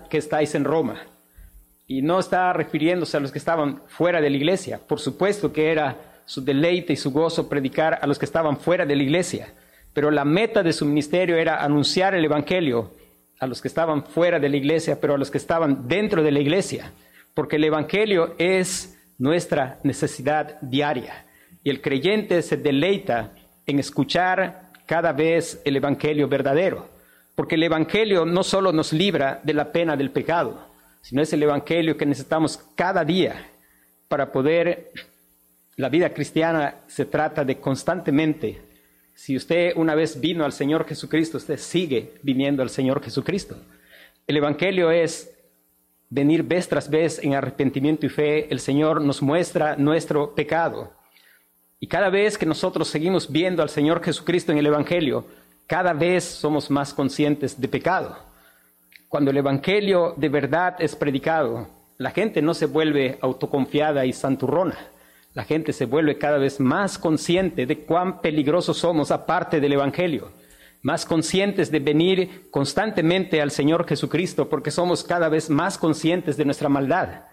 que 0.09 0.17
estáis 0.17 0.55
en 0.55 0.63
Roma. 0.63 1.01
Y 1.85 2.01
no 2.01 2.19
está 2.19 2.51
refiriéndose 2.51 3.15
a 3.15 3.19
los 3.19 3.31
que 3.31 3.37
estaban 3.37 3.81
fuera 3.87 4.19
de 4.21 4.29
la 4.29 4.37
iglesia. 4.37 4.79
Por 4.87 4.99
supuesto 4.99 5.53
que 5.53 5.71
era 5.71 5.95
su 6.25 6.43
deleite 6.43 6.93
y 6.93 6.97
su 6.97 7.11
gozo 7.11 7.47
predicar 7.47 7.99
a 8.01 8.07
los 8.07 8.19
que 8.19 8.25
estaban 8.25 8.57
fuera 8.57 8.85
de 8.85 8.95
la 8.95 9.03
iglesia 9.03 9.53
pero 9.97 10.11
la 10.11 10.25
meta 10.25 10.61
de 10.61 10.73
su 10.73 10.85
ministerio 10.85 11.37
era 11.37 11.63
anunciar 11.63 12.13
el 12.13 12.23
Evangelio 12.23 12.91
a 13.39 13.47
los 13.47 13.63
que 13.63 13.67
estaban 13.67 14.05
fuera 14.05 14.39
de 14.39 14.47
la 14.47 14.57
iglesia, 14.57 15.01
pero 15.01 15.15
a 15.15 15.17
los 15.17 15.31
que 15.31 15.39
estaban 15.39 15.87
dentro 15.87 16.21
de 16.21 16.29
la 16.29 16.39
iglesia, 16.39 16.91
porque 17.33 17.55
el 17.55 17.63
Evangelio 17.63 18.35
es 18.37 18.95
nuestra 19.17 19.79
necesidad 19.81 20.61
diaria. 20.61 21.25
Y 21.63 21.71
el 21.71 21.81
creyente 21.81 22.43
se 22.43 22.57
deleita 22.57 23.31
en 23.65 23.79
escuchar 23.79 24.69
cada 24.85 25.13
vez 25.13 25.63
el 25.65 25.77
Evangelio 25.77 26.27
verdadero, 26.27 26.87
porque 27.37 27.53
el 27.53 27.61
Evangelio 27.61 28.25
no 28.25 28.41
solo 28.41 28.71
nos 28.71 28.93
libra 28.93 29.41
de 29.43 29.53
la 29.53 29.71
pena 29.71 29.95
del 29.95 30.09
pecado, 30.09 30.59
sino 31.03 31.21
es 31.21 31.31
el 31.33 31.43
Evangelio 31.43 31.95
que 31.95 32.07
necesitamos 32.07 32.57
cada 32.73 33.05
día 33.05 33.51
para 34.07 34.31
poder, 34.31 34.89
la 35.75 35.89
vida 35.89 36.09
cristiana 36.09 36.77
se 36.87 37.05
trata 37.05 37.45
de 37.45 37.59
constantemente 37.59 38.59
si 39.13 39.37
usted 39.37 39.73
una 39.75 39.93
vez 39.93 40.19
vino 40.19 40.45
al 40.45 40.51
Señor 40.51 40.87
Jesucristo, 40.87 41.37
usted 41.37 41.57
sigue 41.59 42.13
viniendo 42.23 42.63
al 42.63 42.71
Señor 42.71 43.03
Jesucristo. 43.03 43.55
El 44.25 44.37
Evangelio 44.37 44.89
es 44.89 45.31
venir 46.09 46.41
vez 46.41 46.67
tras 46.67 46.89
vez 46.89 47.23
en 47.23 47.35
arrepentimiento 47.35 48.07
y 48.07 48.09
fe. 48.09 48.51
El 48.51 48.59
Señor 48.59 49.01
nos 49.01 49.21
muestra 49.21 49.75
nuestro 49.75 50.33
pecado. 50.33 50.91
Y 51.79 51.85
cada 51.85 52.09
vez 52.09 52.35
que 52.35 52.47
nosotros 52.47 52.87
seguimos 52.87 53.31
viendo 53.31 53.61
al 53.61 53.69
Señor 53.69 54.03
Jesucristo 54.03 54.51
en 54.51 54.57
el 54.57 54.65
Evangelio, 54.65 55.25
cada 55.67 55.93
vez 55.93 56.23
somos 56.23 56.71
más 56.71 56.93
conscientes 56.93 57.59
de 57.59 57.67
pecado. 57.67 58.17
Cuando 59.07 59.31
el 59.31 59.37
Evangelio 59.37 60.13
de 60.17 60.29
verdad 60.29 60.75
es 60.79 60.95
predicado, 60.95 61.67
la 61.97 62.11
gente 62.11 62.41
no 62.41 62.53
se 62.53 62.65
vuelve 62.65 63.19
autoconfiada 63.21 64.05
y 64.05 64.13
santurrona 64.13 64.77
la 65.37 65.43
gente 65.43 65.71
se 65.71 65.85
vuelve 65.85 66.17
cada 66.17 66.39
vez 66.39 66.59
más 66.59 66.97
consciente 66.97 67.67
de 67.67 67.85
cuán 67.85 68.21
peligrosos 68.21 68.79
somos 68.79 69.11
aparte 69.11 69.59
del 69.59 69.73
Evangelio, 69.73 70.31
más 70.81 71.05
conscientes 71.05 71.69
de 71.69 71.79
venir 71.79 72.49
constantemente 72.49 73.39
al 73.39 73.51
Señor 73.51 73.87
Jesucristo 73.87 74.49
porque 74.49 74.71
somos 74.71 75.03
cada 75.03 75.29
vez 75.29 75.51
más 75.51 75.77
conscientes 75.77 76.37
de 76.37 76.45
nuestra 76.45 76.69
maldad. 76.69 77.25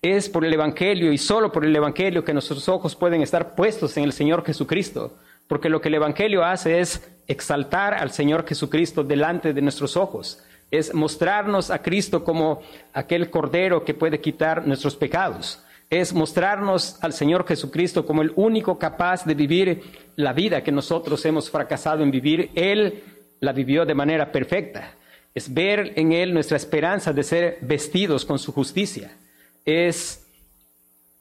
Es 0.00 0.30
por 0.30 0.42
el 0.42 0.54
Evangelio 0.54 1.12
y 1.12 1.18
solo 1.18 1.52
por 1.52 1.66
el 1.66 1.76
Evangelio 1.76 2.24
que 2.24 2.32
nuestros 2.32 2.66
ojos 2.66 2.96
pueden 2.96 3.20
estar 3.20 3.54
puestos 3.54 3.94
en 3.98 4.04
el 4.04 4.14
Señor 4.14 4.42
Jesucristo, 4.42 5.18
porque 5.48 5.68
lo 5.68 5.80
que 5.80 5.88
el 5.88 5.94
Evangelio 5.94 6.44
hace 6.44 6.78
es 6.78 7.10
exaltar 7.26 7.94
al 7.94 8.12
Señor 8.12 8.46
Jesucristo 8.46 9.02
delante 9.02 9.52
de 9.52 9.62
nuestros 9.62 9.96
ojos, 9.96 10.44
es 10.70 10.94
mostrarnos 10.94 11.70
a 11.70 11.82
Cristo 11.82 12.22
como 12.22 12.60
aquel 12.92 13.30
Cordero 13.30 13.84
que 13.84 13.94
puede 13.94 14.20
quitar 14.20 14.66
nuestros 14.66 14.94
pecados 14.94 15.64
es 15.90 16.12
mostrarnos 16.12 16.98
al 17.02 17.12
Señor 17.12 17.46
Jesucristo 17.46 18.04
como 18.04 18.22
el 18.22 18.32
único 18.36 18.78
capaz 18.78 19.24
de 19.24 19.34
vivir 19.34 19.82
la 20.16 20.32
vida 20.32 20.62
que 20.62 20.72
nosotros 20.72 21.24
hemos 21.24 21.50
fracasado 21.50 22.02
en 22.02 22.10
vivir. 22.10 22.50
Él 22.54 23.02
la 23.40 23.52
vivió 23.52 23.86
de 23.86 23.94
manera 23.94 24.30
perfecta. 24.30 24.94
Es 25.34 25.52
ver 25.52 25.94
en 25.96 26.12
Él 26.12 26.34
nuestra 26.34 26.56
esperanza 26.56 27.12
de 27.12 27.22
ser 27.22 27.58
vestidos 27.62 28.24
con 28.26 28.38
su 28.38 28.52
justicia. 28.52 29.16
Es 29.64 30.26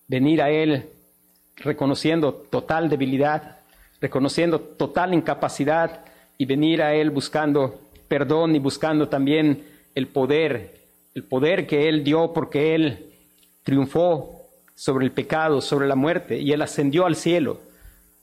venir 0.08 0.42
a 0.42 0.50
Él 0.50 0.90
reconociendo 1.56 2.34
total 2.34 2.90
debilidad, 2.90 3.57
reconociendo 4.02 4.60
total 4.60 5.14
incapacidad 5.14 6.06
y 6.38 6.46
venir 6.46 6.82
a 6.82 6.94
Él 6.94 7.10
buscando 7.10 7.82
perdón 8.08 8.56
y 8.56 8.60
buscando 8.60 9.10
también 9.10 9.66
el 9.96 10.08
poder, 10.08 10.76
el 11.16 11.24
poder 11.24 11.68
que 11.68 11.90
Él 11.90 12.04
dio 12.04 12.34
porque 12.34 12.76
Él 12.76 13.14
triunfó 13.64 14.38
sobre 14.76 15.06
el 15.06 15.12
pecado, 15.12 15.60
sobre 15.60 15.88
la 15.88 15.96
muerte, 15.96 16.40
y 16.40 16.52
Él 16.52 16.62
ascendió 16.62 17.06
al 17.06 17.16
cielo. 17.16 17.60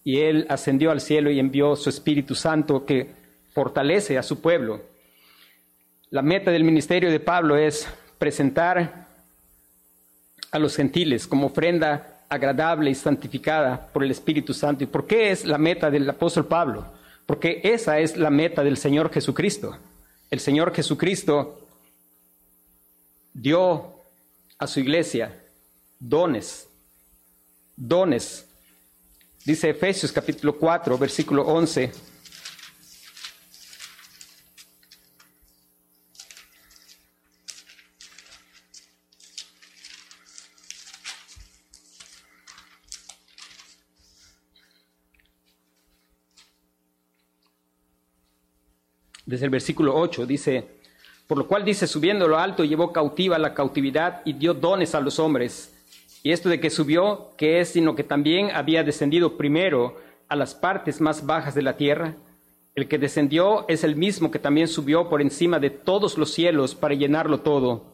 Y 0.04 0.20
Él 0.20 0.46
ascendió 0.48 0.90
al 0.90 1.00
cielo 1.00 1.30
y 1.30 1.40
envió 1.40 1.74
su 1.76 1.90
Espíritu 1.90 2.34
Santo 2.34 2.86
que 2.86 3.10
fortalece 3.52 4.18
a 4.18 4.22
su 4.22 4.40
pueblo. 4.40 4.82
La 6.10 6.22
meta 6.22 6.50
del 6.50 6.62
ministerio 6.62 7.10
de 7.10 7.20
Pablo 7.20 7.56
es 7.56 7.88
presentar 8.18 9.08
a 10.52 10.58
los 10.58 10.76
gentiles 10.76 11.26
como 11.26 11.48
ofrenda 11.48 12.13
agradable 12.34 12.90
y 12.90 12.94
santificada 12.94 13.88
por 13.92 14.04
el 14.04 14.10
Espíritu 14.10 14.52
Santo. 14.52 14.84
¿Y 14.84 14.86
por 14.86 15.06
qué 15.06 15.30
es 15.30 15.44
la 15.44 15.58
meta 15.58 15.90
del 15.90 16.08
apóstol 16.08 16.46
Pablo? 16.46 16.86
Porque 17.26 17.60
esa 17.64 17.98
es 17.98 18.16
la 18.16 18.30
meta 18.30 18.62
del 18.62 18.76
Señor 18.76 19.12
Jesucristo. 19.12 19.76
El 20.30 20.40
Señor 20.40 20.74
Jesucristo 20.74 21.66
dio 23.32 23.94
a 24.58 24.66
su 24.66 24.80
iglesia 24.80 25.40
dones, 25.98 26.68
dones. 27.76 28.46
Dice 29.44 29.70
Efesios 29.70 30.12
capítulo 30.12 30.58
4, 30.58 30.98
versículo 30.98 31.42
11. 31.42 32.13
Desde 49.26 49.46
el 49.46 49.50
versículo 49.50 49.94
8, 49.96 50.26
dice, 50.26 50.66
por 51.26 51.38
lo 51.38 51.46
cual 51.46 51.64
dice, 51.64 51.86
subiendo 51.86 52.28
lo 52.28 52.38
alto, 52.38 52.64
llevó 52.64 52.92
cautiva 52.92 53.38
la 53.38 53.54
cautividad 53.54 54.20
y 54.24 54.34
dio 54.34 54.52
dones 54.52 54.94
a 54.94 55.00
los 55.00 55.18
hombres. 55.18 55.72
Y 56.22 56.32
esto 56.32 56.48
de 56.48 56.60
que 56.60 56.70
subió, 56.70 57.30
que 57.36 57.60
es, 57.60 57.70
sino 57.70 57.94
que 57.94 58.04
también 58.04 58.50
había 58.50 58.84
descendido 58.84 59.36
primero 59.36 59.96
a 60.28 60.36
las 60.36 60.54
partes 60.54 61.00
más 61.00 61.24
bajas 61.24 61.54
de 61.54 61.62
la 61.62 61.76
tierra. 61.76 62.14
El 62.74 62.88
que 62.88 62.98
descendió 62.98 63.66
es 63.68 63.84
el 63.84 63.96
mismo 63.96 64.30
que 64.30 64.38
también 64.38 64.68
subió 64.68 65.08
por 65.08 65.22
encima 65.22 65.58
de 65.58 65.70
todos 65.70 66.18
los 66.18 66.32
cielos 66.32 66.74
para 66.74 66.94
llenarlo 66.94 67.40
todo. 67.40 67.84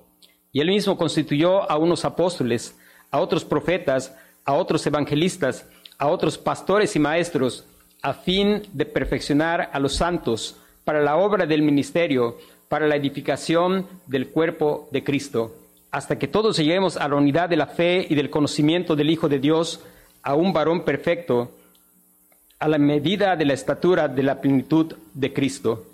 Y 0.52 0.60
él 0.60 0.68
mismo 0.68 0.96
constituyó 0.96 1.70
a 1.70 1.76
unos 1.76 2.04
apóstoles, 2.04 2.76
a 3.10 3.20
otros 3.20 3.44
profetas, 3.44 4.16
a 4.44 4.54
otros 4.54 4.84
evangelistas, 4.86 5.66
a 5.98 6.08
otros 6.08 6.38
pastores 6.38 6.96
y 6.96 6.98
maestros, 6.98 7.64
a 8.02 8.14
fin 8.14 8.62
de 8.72 8.86
perfeccionar 8.86 9.70
a 9.72 9.78
los 9.78 9.94
santos 9.94 10.56
para 10.84 11.00
la 11.00 11.16
obra 11.16 11.46
del 11.46 11.62
ministerio, 11.62 12.36
para 12.68 12.86
la 12.86 12.96
edificación 12.96 13.86
del 14.06 14.28
cuerpo 14.28 14.88
de 14.92 15.02
Cristo, 15.02 15.54
hasta 15.90 16.18
que 16.18 16.28
todos 16.28 16.56
lleguemos 16.56 16.96
a 16.96 17.08
la 17.08 17.16
unidad 17.16 17.48
de 17.48 17.56
la 17.56 17.66
fe 17.66 18.06
y 18.08 18.14
del 18.14 18.30
conocimiento 18.30 18.94
del 18.94 19.10
Hijo 19.10 19.28
de 19.28 19.40
Dios, 19.40 19.80
a 20.22 20.34
un 20.34 20.52
varón 20.52 20.84
perfecto, 20.84 21.50
a 22.58 22.68
la 22.68 22.78
medida 22.78 23.36
de 23.36 23.44
la 23.44 23.54
estatura 23.54 24.06
de 24.06 24.22
la 24.22 24.40
plenitud 24.40 24.94
de 25.14 25.32
Cristo. 25.32 25.86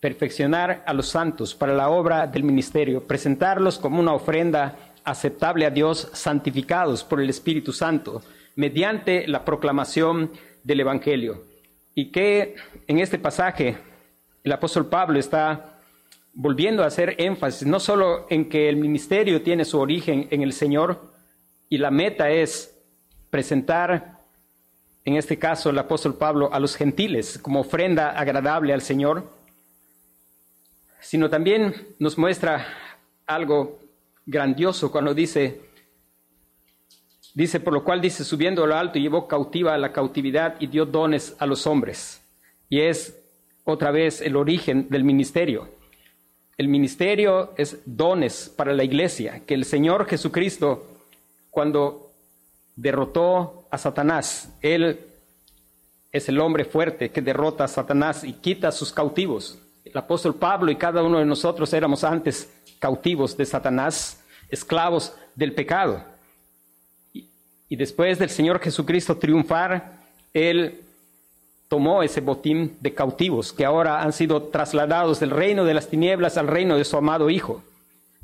Perfeccionar 0.00 0.82
a 0.86 0.92
los 0.92 1.08
santos 1.08 1.54
para 1.54 1.74
la 1.74 1.88
obra 1.88 2.26
del 2.26 2.42
ministerio, 2.42 3.04
presentarlos 3.04 3.78
como 3.78 4.00
una 4.00 4.12
ofrenda 4.12 4.76
aceptable 5.04 5.64
a 5.64 5.70
Dios, 5.70 6.10
santificados 6.12 7.04
por 7.04 7.20
el 7.20 7.30
Espíritu 7.30 7.72
Santo, 7.72 8.22
mediante 8.56 9.26
la 9.26 9.44
proclamación 9.44 10.30
del 10.62 10.80
Evangelio. 10.80 11.44
Y 11.98 12.12
que 12.12 12.54
en 12.86 13.00
este 13.00 13.18
pasaje 13.18 13.76
el 14.44 14.52
apóstol 14.52 14.86
Pablo 14.86 15.18
está 15.18 15.80
volviendo 16.32 16.84
a 16.84 16.86
hacer 16.86 17.16
énfasis 17.18 17.66
no 17.66 17.80
solo 17.80 18.28
en 18.30 18.48
que 18.48 18.68
el 18.68 18.76
ministerio 18.76 19.42
tiene 19.42 19.64
su 19.64 19.80
origen 19.80 20.28
en 20.30 20.42
el 20.42 20.52
Señor 20.52 21.12
y 21.68 21.76
la 21.76 21.90
meta 21.90 22.30
es 22.30 22.72
presentar, 23.30 24.20
en 25.04 25.16
este 25.16 25.40
caso 25.40 25.70
el 25.70 25.78
apóstol 25.80 26.14
Pablo, 26.14 26.50
a 26.52 26.60
los 26.60 26.76
gentiles 26.76 27.36
como 27.36 27.62
ofrenda 27.62 28.10
agradable 28.10 28.72
al 28.72 28.82
Señor, 28.82 29.28
sino 31.00 31.28
también 31.28 31.74
nos 31.98 32.16
muestra 32.16 32.64
algo 33.26 33.80
grandioso 34.24 34.92
cuando 34.92 35.14
dice, 35.14 35.62
dice, 37.34 37.60
por 37.60 37.72
lo 37.72 37.84
cual 37.84 38.00
dice, 38.00 38.24
subiendo 38.24 38.64
a 38.64 38.66
lo 38.66 38.76
alto, 38.76 38.98
llevó 38.98 39.28
cautiva 39.28 39.74
a 39.74 39.78
la 39.78 39.92
cautividad 39.92 40.56
y 40.60 40.66
dio 40.66 40.86
dones 40.86 41.36
a 41.38 41.46
los 41.46 41.66
hombres. 41.66 42.22
Y 42.68 42.80
es 42.80 43.18
otra 43.64 43.90
vez 43.90 44.20
el 44.20 44.36
origen 44.36 44.88
del 44.88 45.04
ministerio. 45.04 45.68
El 46.56 46.68
ministerio 46.68 47.52
es 47.56 47.78
dones 47.84 48.52
para 48.54 48.72
la 48.72 48.82
iglesia, 48.82 49.42
que 49.46 49.54
el 49.54 49.64
Señor 49.64 50.06
Jesucristo, 50.06 50.86
cuando 51.50 52.10
derrotó 52.74 53.68
a 53.70 53.78
Satanás, 53.78 54.56
Él 54.60 54.98
es 56.10 56.28
el 56.28 56.40
hombre 56.40 56.64
fuerte 56.64 57.10
que 57.10 57.22
derrota 57.22 57.64
a 57.64 57.68
Satanás 57.68 58.24
y 58.24 58.32
quita 58.32 58.68
a 58.68 58.72
sus 58.72 58.92
cautivos. 58.92 59.58
El 59.84 59.96
apóstol 59.96 60.34
Pablo 60.34 60.70
y 60.70 60.76
cada 60.76 61.02
uno 61.02 61.18
de 61.18 61.24
nosotros 61.24 61.72
éramos 61.72 62.04
antes 62.04 62.50
cautivos 62.78 63.36
de 63.36 63.46
Satanás, 63.46 64.22
esclavos 64.48 65.14
del 65.34 65.54
pecado. 65.54 66.04
Y, 67.68 67.76
después 67.76 68.18
del 68.18 68.30
Señor 68.30 68.60
Jesucristo 68.60 69.16
triunfar, 69.16 70.00
Él 70.32 70.80
tomó 71.68 72.02
ese 72.02 72.20
botín 72.20 72.76
de 72.80 72.94
cautivos 72.94 73.52
que 73.52 73.64
ahora 73.64 74.02
han 74.02 74.12
sido 74.12 74.44
trasladados 74.44 75.20
del 75.20 75.30
reino 75.30 75.64
de 75.64 75.74
las 75.74 75.88
tinieblas 75.88 76.38
al 76.38 76.48
reino 76.48 76.76
de 76.76 76.84
su 76.84 76.96
amado 76.96 77.28
Hijo. 77.30 77.62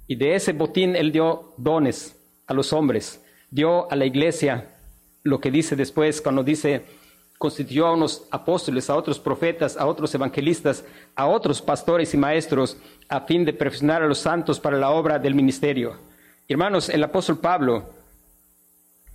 Y 0.06 0.16
de 0.16 0.34
ese 0.34 0.52
botín 0.52 0.96
él 0.96 1.12
dio 1.12 1.52
dones 1.56 2.16
a 2.46 2.54
los 2.54 2.72
hombres, 2.72 3.22
dio 3.50 3.90
a 3.90 3.96
la 3.96 4.06
iglesia 4.06 4.70
lo 5.22 5.40
que 5.40 5.50
dice 5.50 5.76
después 5.76 6.20
cuando 6.20 6.42
dice, 6.42 6.84
constituyó 7.38 7.86
a 7.86 7.94
unos 7.94 8.26
apóstoles, 8.30 8.90
a 8.90 8.96
otros 8.96 9.18
profetas, 9.18 9.76
a 9.76 9.86
otros 9.86 10.14
evangelistas, 10.14 10.84
a 11.16 11.26
otros 11.26 11.62
pastores 11.62 12.12
y 12.12 12.18
maestros, 12.18 12.76
a 13.08 13.22
fin 13.22 13.44
de 13.44 13.54
perfeccionar 13.54 14.02
a 14.02 14.06
los 14.06 14.18
santos 14.18 14.60
para 14.60 14.78
la 14.78 14.90
obra 14.90 15.18
del 15.18 15.34
ministerio. 15.34 15.96
Hermanos, 16.46 16.90
el 16.90 17.02
apóstol 17.02 17.38
Pablo 17.38 17.84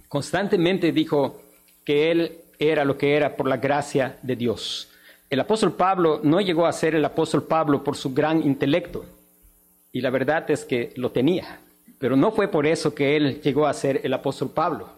constantemente 0.09 0.91
dijo 0.91 1.41
que 1.85 2.11
él 2.11 2.39
era 2.57 2.83
lo 2.83 2.97
que 2.97 3.15
era 3.15 3.37
por 3.37 3.47
la 3.47 3.57
gracia 3.57 4.17
de 4.21 4.35
Dios. 4.35 4.89
El 5.29 5.39
apóstol 5.39 5.73
Pablo 5.73 6.19
no 6.23 6.41
llegó 6.41 6.65
a 6.65 6.73
ser 6.73 6.95
el 6.95 7.05
apóstol 7.05 7.43
Pablo 7.43 7.83
por 7.83 7.95
su 7.95 8.13
gran 8.13 8.43
intelecto, 8.45 9.05
y 9.91 10.01
la 10.01 10.09
verdad 10.09 10.49
es 10.51 10.65
que 10.65 10.91
lo 10.97 11.11
tenía, 11.11 11.61
pero 11.99 12.15
no 12.15 12.31
fue 12.31 12.47
por 12.47 12.65
eso 12.65 12.93
que 12.93 13.15
él 13.15 13.41
llegó 13.41 13.65
a 13.65 13.73
ser 13.73 14.01
el 14.03 14.13
apóstol 14.13 14.51
Pablo. 14.51 14.89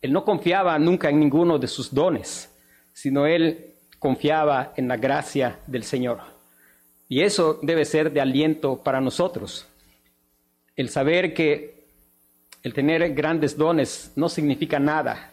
Él 0.00 0.12
no 0.12 0.24
confiaba 0.24 0.78
nunca 0.78 1.10
en 1.10 1.20
ninguno 1.20 1.58
de 1.58 1.66
sus 1.66 1.92
dones, 1.92 2.50
sino 2.92 3.26
él 3.26 3.74
confiaba 3.98 4.72
en 4.76 4.88
la 4.88 4.96
gracia 4.96 5.58
del 5.66 5.82
Señor. 5.82 6.20
Y 7.08 7.22
eso 7.22 7.58
debe 7.62 7.84
ser 7.84 8.12
de 8.12 8.20
aliento 8.20 8.82
para 8.82 9.00
nosotros. 9.00 9.66
El 10.76 10.88
saber 10.88 11.34
que 11.34 11.77
el 12.62 12.74
tener 12.74 13.14
grandes 13.14 13.56
dones 13.56 14.12
no 14.16 14.28
significa 14.28 14.78
nada 14.78 15.32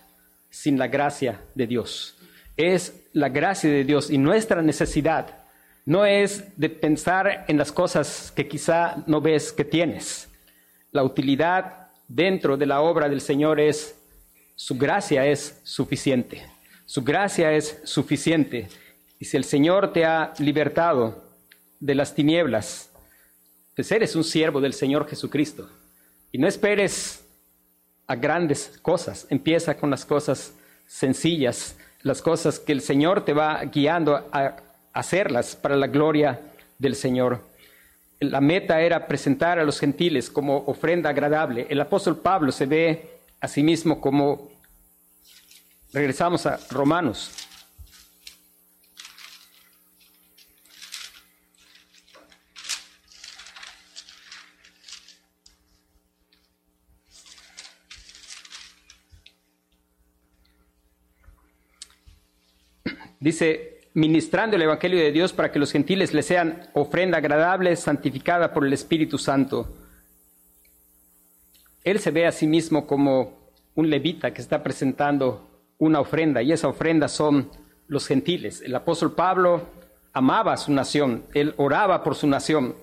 sin 0.50 0.78
la 0.78 0.88
gracia 0.88 1.42
de 1.54 1.68
Dios. 1.68 2.16
Es 2.58 3.08
la 3.14 3.30
gracia 3.30 3.70
de 3.70 3.84
Dios 3.84 4.10
y 4.10 4.18
nuestra 4.18 4.62
necesidad 4.62 5.44
no 5.86 6.06
es 6.06 6.58
de 6.58 6.70
pensar 6.70 7.46
en 7.48 7.58
las 7.58 7.72
cosas 7.72 8.32
que 8.36 8.48
quizá 8.48 9.04
no 9.06 9.22
ves 9.22 9.52
que 9.52 9.66
tienes. 9.66 10.30
La 10.92 11.04
utilidad 11.04 11.90
dentro 12.08 12.58
de 12.58 12.66
la 12.66 12.82
obra 12.82 13.10
del 13.10 13.22
Señor 13.22 13.60
es 13.60 13.96
su 14.56 14.78
gracia 14.78 15.26
es 15.26 15.60
suficiente. 15.64 16.46
Su 16.86 17.04
gracia 17.04 17.52
es 17.52 17.82
suficiente. 17.84 18.70
Y 19.20 19.26
si 19.26 19.38
el 19.38 19.44
Señor 19.44 19.92
te 19.92 20.06
ha 20.06 20.34
libertado 20.40 21.24
de 21.80 21.96
las 21.96 22.16
tinieblas, 22.16 22.90
pues 23.76 23.92
eres 23.92 24.16
un 24.16 24.24
siervo 24.24 24.62
del 24.62 24.74
Señor 24.74 25.08
Jesucristo. 25.08 25.70
Y 26.36 26.38
no 26.38 26.50
esperes 26.50 27.24
a 28.08 28.16
grandes 28.18 28.78
cosas, 28.82 29.26
empieza 29.30 29.78
con 29.78 29.90
las 29.90 30.04
cosas 30.04 30.54
sencillas, 30.86 31.78
las 32.02 32.22
cosas 32.22 32.60
que 32.60 32.74
el 32.74 32.82
Señor 32.82 33.24
te 33.24 33.32
va 33.32 33.64
guiando 33.64 34.18
a 34.34 34.58
hacerlas 34.92 35.56
para 35.56 35.78
la 35.78 35.88
gloria 35.88 36.42
del 36.78 36.96
Señor. 36.96 37.40
La 38.20 38.42
meta 38.42 38.82
era 38.82 39.08
presentar 39.08 39.60
a 39.60 39.64
los 39.64 39.80
gentiles 39.80 40.30
como 40.30 40.58
ofrenda 40.66 41.10
agradable. 41.10 41.68
El 41.70 41.80
apóstol 41.80 42.18
Pablo 42.18 42.52
se 42.52 42.66
ve 42.66 43.12
a 43.40 43.48
sí 43.48 43.64
mismo 43.64 44.02
como, 44.02 44.52
regresamos 45.94 46.46
a 46.46 46.60
Romanos, 46.70 47.45
Dice, 63.26 63.80
ministrando 63.96 64.56
el 64.56 64.62
Evangelio 64.62 65.00
de 65.00 65.12
Dios 65.12 65.34
para 65.34 65.52
que 65.52 65.58
los 65.58 65.72
gentiles 65.72 66.14
le 66.14 66.22
sean 66.22 66.70
ofrenda 66.74 67.18
agradable, 67.18 67.76
santificada 67.76 68.54
por 68.54 68.68
el 68.68 68.72
Espíritu 68.72 69.18
Santo. 69.18 69.68
Él 71.84 71.98
se 71.98 72.12
ve 72.12 72.28
a 72.28 72.32
sí 72.32 72.46
mismo 72.46 72.86
como 72.86 73.50
un 73.74 73.90
levita 73.90 74.32
que 74.32 74.44
está 74.44 74.62
presentando 74.62 75.50
una 75.80 76.02
ofrenda 76.02 76.44
y 76.44 76.52
esa 76.52 76.68
ofrenda 76.68 77.08
son 77.08 77.50
los 77.88 78.06
gentiles. 78.06 78.62
El 78.62 78.76
apóstol 78.76 79.16
Pablo 79.16 79.70
amaba 80.14 80.54
a 80.54 80.58
su 80.58 80.72
nación, 80.72 81.24
él 81.34 81.56
oraba 81.58 82.04
por 82.04 82.14
su 82.14 82.28
nación, 82.28 82.76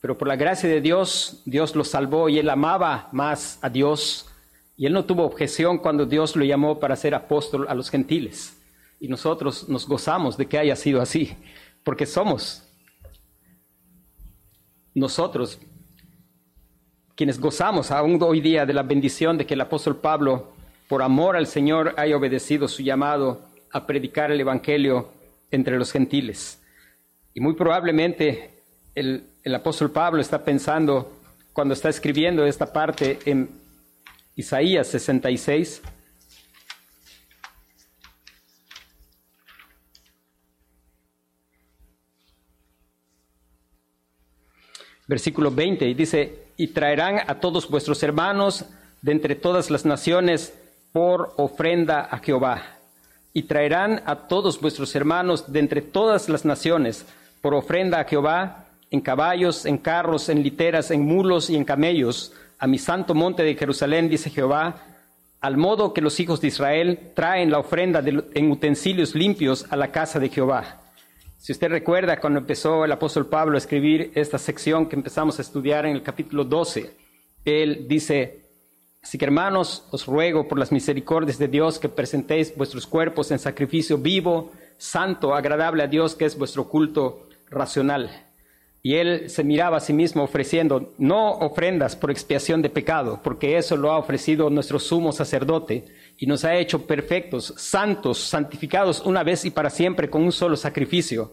pero 0.00 0.16
por 0.16 0.28
la 0.28 0.36
gracia 0.36 0.68
de 0.68 0.80
Dios, 0.80 1.42
Dios 1.44 1.74
lo 1.74 1.82
salvó 1.82 2.28
y 2.28 2.38
él 2.38 2.50
amaba 2.50 3.08
más 3.10 3.58
a 3.62 3.68
Dios 3.68 4.28
y 4.76 4.86
él 4.86 4.92
no 4.92 5.06
tuvo 5.06 5.24
objeción 5.24 5.78
cuando 5.78 6.06
Dios 6.06 6.36
lo 6.36 6.44
llamó 6.44 6.78
para 6.78 6.94
ser 6.94 7.16
apóstol 7.16 7.66
a 7.68 7.74
los 7.74 7.90
gentiles 7.90 8.61
y 9.02 9.08
nosotros 9.08 9.68
nos 9.68 9.88
gozamos 9.88 10.36
de 10.36 10.46
que 10.46 10.56
haya 10.56 10.76
sido 10.76 11.02
así, 11.02 11.36
porque 11.82 12.06
somos 12.06 12.62
nosotros 14.94 15.58
quienes 17.16 17.40
gozamos 17.40 17.90
aún 17.90 18.22
hoy 18.22 18.40
día 18.40 18.64
de 18.64 18.72
la 18.72 18.84
bendición 18.84 19.36
de 19.36 19.44
que 19.44 19.54
el 19.54 19.60
apóstol 19.60 19.96
Pablo, 19.96 20.52
por 20.88 21.02
amor 21.02 21.34
al 21.34 21.48
Señor, 21.48 21.94
haya 21.96 22.16
obedecido 22.16 22.68
su 22.68 22.84
llamado 22.84 23.44
a 23.72 23.88
predicar 23.88 24.30
el 24.30 24.40
Evangelio 24.40 25.08
entre 25.50 25.78
los 25.78 25.90
gentiles. 25.90 26.62
Y 27.34 27.40
muy 27.40 27.54
probablemente 27.54 28.50
el, 28.94 29.24
el 29.42 29.54
apóstol 29.56 29.90
Pablo 29.90 30.20
está 30.20 30.44
pensando, 30.44 31.10
cuando 31.52 31.74
está 31.74 31.88
escribiendo 31.88 32.46
esta 32.46 32.72
parte 32.72 33.18
en 33.24 33.50
Isaías 34.36 34.86
66, 34.86 35.82
versículo 45.12 45.50
20, 45.50 45.86
y 45.86 45.92
dice, 45.92 46.46
y 46.56 46.68
traerán 46.68 47.20
a 47.26 47.34
todos 47.34 47.68
vuestros 47.68 48.02
hermanos 48.02 48.64
de 49.02 49.12
entre 49.12 49.34
todas 49.34 49.70
las 49.70 49.84
naciones 49.84 50.54
por 50.90 51.34
ofrenda 51.36 52.00
a 52.10 52.18
Jehová. 52.18 52.62
Y 53.34 53.42
traerán 53.42 54.02
a 54.06 54.26
todos 54.26 54.58
vuestros 54.58 54.94
hermanos 54.94 55.52
de 55.52 55.60
entre 55.60 55.82
todas 55.82 56.30
las 56.30 56.46
naciones 56.46 57.04
por 57.42 57.54
ofrenda 57.54 58.00
a 58.00 58.04
Jehová, 58.04 58.68
en 58.90 59.02
caballos, 59.02 59.66
en 59.66 59.76
carros, 59.76 60.30
en 60.30 60.42
literas, 60.42 60.90
en 60.90 61.04
mulos 61.04 61.50
y 61.50 61.56
en 61.56 61.64
camellos, 61.64 62.32
a 62.58 62.66
mi 62.66 62.78
santo 62.78 63.14
monte 63.14 63.42
de 63.42 63.54
Jerusalén, 63.54 64.08
dice 64.08 64.30
Jehová, 64.30 64.76
al 65.42 65.58
modo 65.58 65.92
que 65.92 66.00
los 66.00 66.18
hijos 66.20 66.40
de 66.40 66.48
Israel 66.48 67.10
traen 67.14 67.50
la 67.50 67.58
ofrenda 67.58 68.02
en 68.02 68.50
utensilios 68.50 69.14
limpios 69.14 69.66
a 69.68 69.76
la 69.76 69.88
casa 69.92 70.18
de 70.18 70.30
Jehová. 70.30 70.81
Si 71.42 71.50
usted 71.50 71.70
recuerda 71.70 72.20
cuando 72.20 72.38
empezó 72.38 72.84
el 72.84 72.92
apóstol 72.92 73.26
Pablo 73.26 73.56
a 73.56 73.58
escribir 73.58 74.12
esta 74.14 74.38
sección 74.38 74.88
que 74.88 74.94
empezamos 74.94 75.40
a 75.40 75.42
estudiar 75.42 75.84
en 75.86 75.96
el 75.96 76.04
capítulo 76.04 76.44
12, 76.44 76.94
él 77.44 77.86
dice, 77.88 78.44
así 79.02 79.18
que 79.18 79.24
hermanos, 79.24 79.88
os 79.90 80.06
ruego 80.06 80.46
por 80.46 80.56
las 80.56 80.70
misericordias 80.70 81.38
de 81.38 81.48
Dios 81.48 81.80
que 81.80 81.88
presentéis 81.88 82.56
vuestros 82.56 82.86
cuerpos 82.86 83.32
en 83.32 83.40
sacrificio 83.40 83.98
vivo, 83.98 84.52
santo, 84.78 85.34
agradable 85.34 85.82
a 85.82 85.88
Dios, 85.88 86.14
que 86.14 86.26
es 86.26 86.38
vuestro 86.38 86.68
culto 86.68 87.26
racional. 87.50 88.31
Y 88.84 88.96
él 88.96 89.30
se 89.30 89.44
miraba 89.44 89.76
a 89.76 89.80
sí 89.80 89.92
mismo 89.92 90.24
ofreciendo 90.24 90.92
no 90.98 91.30
ofrendas 91.34 91.94
por 91.94 92.10
expiación 92.10 92.62
de 92.62 92.68
pecado, 92.68 93.20
porque 93.22 93.56
eso 93.56 93.76
lo 93.76 93.92
ha 93.92 93.98
ofrecido 93.98 94.50
nuestro 94.50 94.80
sumo 94.80 95.12
sacerdote 95.12 95.84
y 96.18 96.26
nos 96.26 96.44
ha 96.44 96.56
hecho 96.56 96.84
perfectos, 96.84 97.54
santos, 97.56 98.18
santificados 98.18 99.00
una 99.06 99.22
vez 99.22 99.44
y 99.44 99.50
para 99.50 99.70
siempre 99.70 100.10
con 100.10 100.22
un 100.24 100.32
solo 100.32 100.56
sacrificio, 100.56 101.30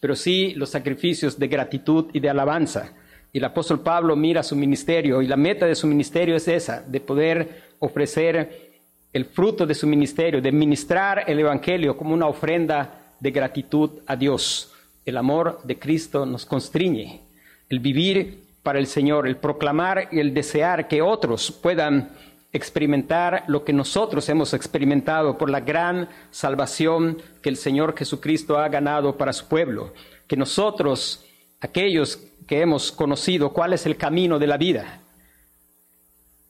pero 0.00 0.16
sí 0.16 0.52
los 0.56 0.70
sacrificios 0.70 1.38
de 1.38 1.46
gratitud 1.46 2.06
y 2.12 2.18
de 2.18 2.30
alabanza. 2.30 2.92
Y 3.32 3.38
el 3.38 3.44
apóstol 3.44 3.80
Pablo 3.80 4.16
mira 4.16 4.42
su 4.42 4.56
ministerio 4.56 5.22
y 5.22 5.28
la 5.28 5.36
meta 5.36 5.66
de 5.66 5.76
su 5.76 5.86
ministerio 5.86 6.34
es 6.34 6.48
esa, 6.48 6.82
de 6.82 6.98
poder 6.98 7.70
ofrecer 7.78 8.70
el 9.12 9.26
fruto 9.26 9.64
de 9.64 9.74
su 9.74 9.86
ministerio, 9.86 10.42
de 10.42 10.50
ministrar 10.50 11.22
el 11.28 11.38
Evangelio 11.38 11.96
como 11.96 12.14
una 12.14 12.26
ofrenda 12.26 13.14
de 13.20 13.30
gratitud 13.30 13.90
a 14.08 14.16
Dios 14.16 14.69
el 15.04 15.16
amor 15.16 15.60
de 15.64 15.78
Cristo 15.78 16.26
nos 16.26 16.46
constriñe, 16.46 17.22
el 17.68 17.80
vivir 17.80 18.44
para 18.62 18.78
el 18.78 18.86
Señor, 18.86 19.26
el 19.26 19.36
proclamar 19.36 20.08
y 20.12 20.20
el 20.20 20.34
desear 20.34 20.88
que 20.88 21.02
otros 21.02 21.50
puedan 21.50 22.10
experimentar 22.52 23.44
lo 23.46 23.64
que 23.64 23.72
nosotros 23.72 24.28
hemos 24.28 24.54
experimentado 24.54 25.38
por 25.38 25.50
la 25.50 25.60
gran 25.60 26.08
salvación 26.30 27.18
que 27.42 27.48
el 27.48 27.56
Señor 27.56 27.96
Jesucristo 27.96 28.58
ha 28.58 28.68
ganado 28.68 29.16
para 29.16 29.32
su 29.32 29.46
pueblo, 29.46 29.94
que 30.26 30.36
nosotros, 30.36 31.24
aquellos 31.60 32.16
que 32.46 32.60
hemos 32.60 32.90
conocido 32.90 33.52
cuál 33.52 33.72
es 33.72 33.86
el 33.86 33.96
camino 33.96 34.38
de 34.38 34.46
la 34.48 34.56
vida, 34.56 35.00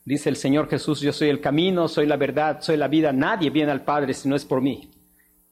dice 0.04 0.30
el 0.30 0.36
Señor 0.36 0.68
Jesús, 0.68 1.00
yo 1.00 1.12
soy 1.12 1.28
el 1.28 1.40
camino, 1.40 1.86
soy 1.86 2.06
la 2.06 2.16
verdad, 2.16 2.62
soy 2.62 2.78
la 2.78 2.88
vida, 2.88 3.12
nadie 3.12 3.50
viene 3.50 3.70
al 3.70 3.84
Padre 3.84 4.14
si 4.14 4.28
no 4.28 4.36
es 4.36 4.44
por 4.44 4.62
mí. 4.62 4.90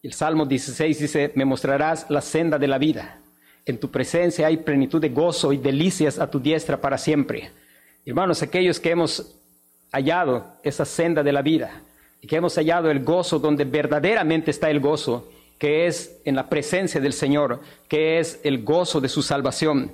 El 0.01 0.13
Salmo 0.13 0.47
16 0.47 0.99
dice, 1.01 1.33
me 1.35 1.45
mostrarás 1.45 2.07
la 2.09 2.21
senda 2.21 2.57
de 2.57 2.69
la 2.69 2.79
vida. 2.79 3.21
En 3.67 3.81
tu 3.81 3.91
presencia 3.91 4.47
hay 4.47 4.59
plenitud 4.59 5.01
de 5.01 5.09
gozo 5.09 5.53
y 5.53 5.57
delicias 5.57 6.21
a 6.21 6.31
tu 6.31 6.39
diestra 6.39 6.81
para 6.81 6.97
siempre. 6.97 7.51
Hermanos, 8.07 8.41
aquellos 8.43 8.79
que 8.79 8.91
hemos 8.91 9.35
hallado 9.91 10.55
esa 10.63 10.85
senda 10.85 11.25
de 11.25 11.33
la 11.33 11.43
vida 11.43 11.83
y 12.21 12.29
que 12.29 12.37
hemos 12.37 12.55
hallado 12.55 12.93
el 12.93 13.03
gozo 13.03 13.41
donde 13.41 13.65
verdaderamente 13.65 14.53
está 14.53 14.71
el 14.71 14.79
gozo, 14.79 15.33
que 15.59 15.89
es 15.89 16.21
en 16.25 16.37
la 16.37 16.49
presencia 16.49 17.01
del 17.01 17.13
Señor, 17.13 17.61
que 17.89 18.21
es 18.21 18.41
el 18.45 18.63
gozo 18.63 19.01
de 19.01 19.09
su 19.09 19.23
salvación. 19.23 19.91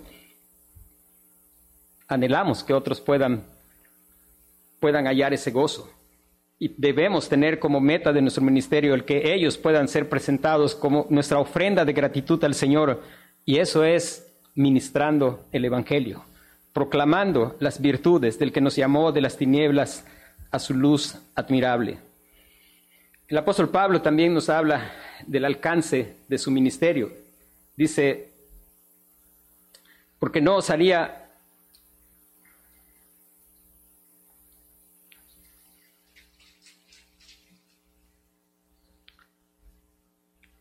Anhelamos 2.09 2.63
que 2.63 2.75
otros 2.75 3.01
puedan, 3.01 3.47
puedan 4.81 5.07
hallar 5.07 5.33
ese 5.33 5.51
gozo 5.51 5.91
y 6.59 6.75
debemos 6.79 7.29
tener 7.29 7.59
como 7.59 7.81
meta 7.81 8.13
de 8.13 8.23
nuestro 8.23 8.45
ministerio 8.45 8.95
el 8.95 9.05
que 9.05 9.35
ellos 9.35 9.59
puedan 9.59 9.89
ser 9.89 10.09
presentados 10.09 10.75
como 10.75 11.07
nuestra 11.11 11.39
ofrenda 11.39 11.85
de 11.85 11.93
gratitud 11.93 12.43
al 12.45 12.55
Señor. 12.55 13.03
Y 13.45 13.59
eso 13.59 13.85
es 13.85 14.33
ministrando 14.55 15.47
el 15.53 15.65
Evangelio, 15.65 16.25
proclamando 16.73 17.57
las 17.59 17.81
virtudes 17.81 18.39
del 18.39 18.53
que 18.53 18.61
nos 18.61 18.77
llamó 18.77 19.13
de 19.13 19.21
las 19.21 19.37
tinieblas 19.37 20.07
a 20.51 20.59
su 20.59 20.75
luz 20.75 21.17
admirable. 21.35 21.99
El 23.27 23.39
apóstol 23.39 23.71
Pablo 23.71 24.01
también 24.01 24.33
nos 24.33 24.49
habla 24.49 24.93
del 25.27 25.45
alcance 25.45 26.17
de 26.29 26.39
su 26.39 26.51
ministerio. 26.51 27.11
Dice, 27.77 28.29
porque 30.21 30.41
no 30.41 30.57
os 30.57 30.71
haría 30.71 31.24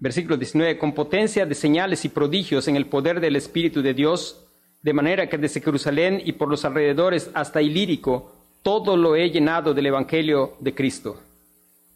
Versículo 0.04 0.36
19, 0.36 0.78
con 0.78 0.92
potencia 0.92 1.46
de 1.46 1.56
señales 1.56 2.04
y 2.04 2.10
prodigios 2.10 2.68
en 2.68 2.76
el 2.76 2.88
poder 2.88 3.22
del 3.22 3.38
Espíritu 3.38 3.82
de 3.82 3.94
Dios, 3.94 4.46
de 4.82 4.92
manera 4.92 5.30
que 5.30 5.38
desde 5.38 5.62
Jerusalén 5.62 6.22
y 6.26 6.34
por 6.34 6.50
los 6.50 6.66
alrededores 6.66 7.32
hasta 7.34 7.62
Ilírico, 7.62 8.36
todo 8.63 8.98
lo 8.98 9.16
he 9.16 9.32
llenado 9.32 9.74
del 9.74 9.86
Evangelio 9.86 10.58
de 10.60 10.76
Cristo. 10.76 11.22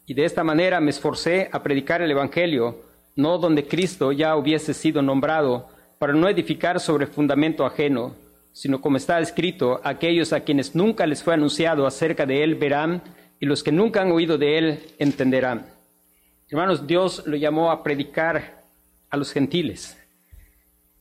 Y 0.06 0.14
de 0.14 0.24
esta 0.24 0.42
manera 0.42 0.80
me 0.80 0.88
esforcé 0.88 1.50
a 1.52 1.62
predicar 1.62 2.00
el 2.00 2.10
Evangelio, 2.10 2.78
no 3.14 3.36
donde 3.36 3.66
Cristo 3.68 4.10
ya 4.10 4.36
hubiese 4.36 4.72
sido 4.72 5.02
nombrado, 5.02 5.68
para 5.98 6.14
no 6.14 6.30
edificar 6.30 6.80
sobre 6.80 7.08
fundamento 7.08 7.66
ajeno, 7.66 8.14
sino 8.54 8.80
como 8.80 8.96
está 8.96 9.20
escrito, 9.20 9.82
aquellos 9.84 10.32
a 10.32 10.40
quienes 10.40 10.74
nunca 10.74 11.06
les 11.06 11.22
fue 11.22 11.34
anunciado 11.34 11.86
acerca 11.86 12.24
de 12.24 12.42
él 12.42 12.54
verán, 12.54 13.02
y 13.38 13.44
los 13.44 13.62
que 13.62 13.70
nunca 13.70 14.00
han 14.00 14.12
oído 14.12 14.38
de 14.38 14.56
él 14.56 14.80
entenderán. 14.98 15.77
Hermanos, 16.50 16.86
Dios 16.86 17.24
lo 17.26 17.36
llamó 17.36 17.70
a 17.70 17.82
predicar 17.82 18.62
a 19.10 19.16
los 19.18 19.32
gentiles. 19.32 19.98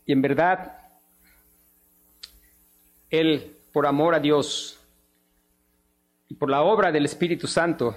Y 0.05 0.11
en 0.11 0.21
verdad, 0.21 0.77
Él, 3.09 3.55
por 3.71 3.87
amor 3.87 4.13
a 4.13 4.19
Dios 4.19 4.77
y 6.27 6.33
por 6.33 6.49
la 6.49 6.63
obra 6.63 6.91
del 6.91 7.05
Espíritu 7.05 7.47
Santo, 7.47 7.95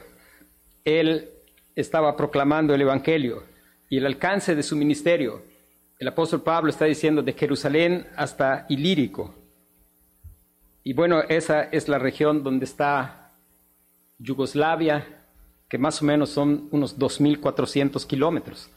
Él 0.84 1.28
estaba 1.74 2.16
proclamando 2.16 2.72
el 2.72 2.82
Evangelio 2.82 3.42
y 3.88 3.98
el 3.98 4.06
alcance 4.06 4.54
de 4.54 4.62
su 4.62 4.76
ministerio. 4.76 5.42
El 5.98 6.06
apóstol 6.06 6.42
Pablo 6.42 6.70
está 6.70 6.84
diciendo 6.84 7.20
de 7.20 7.32
Jerusalén 7.32 8.06
hasta 8.16 8.64
Ilírico. 8.68 9.34
Y 10.84 10.92
bueno, 10.92 11.22
esa 11.22 11.64
es 11.64 11.88
la 11.88 11.98
región 11.98 12.44
donde 12.44 12.64
está 12.64 13.32
Yugoslavia, 14.18 15.19
que 15.70 15.78
más 15.78 16.02
o 16.02 16.04
menos 16.04 16.30
son 16.30 16.68
unos 16.72 16.98
2.400 16.98 18.04
kilómetros. 18.04 18.68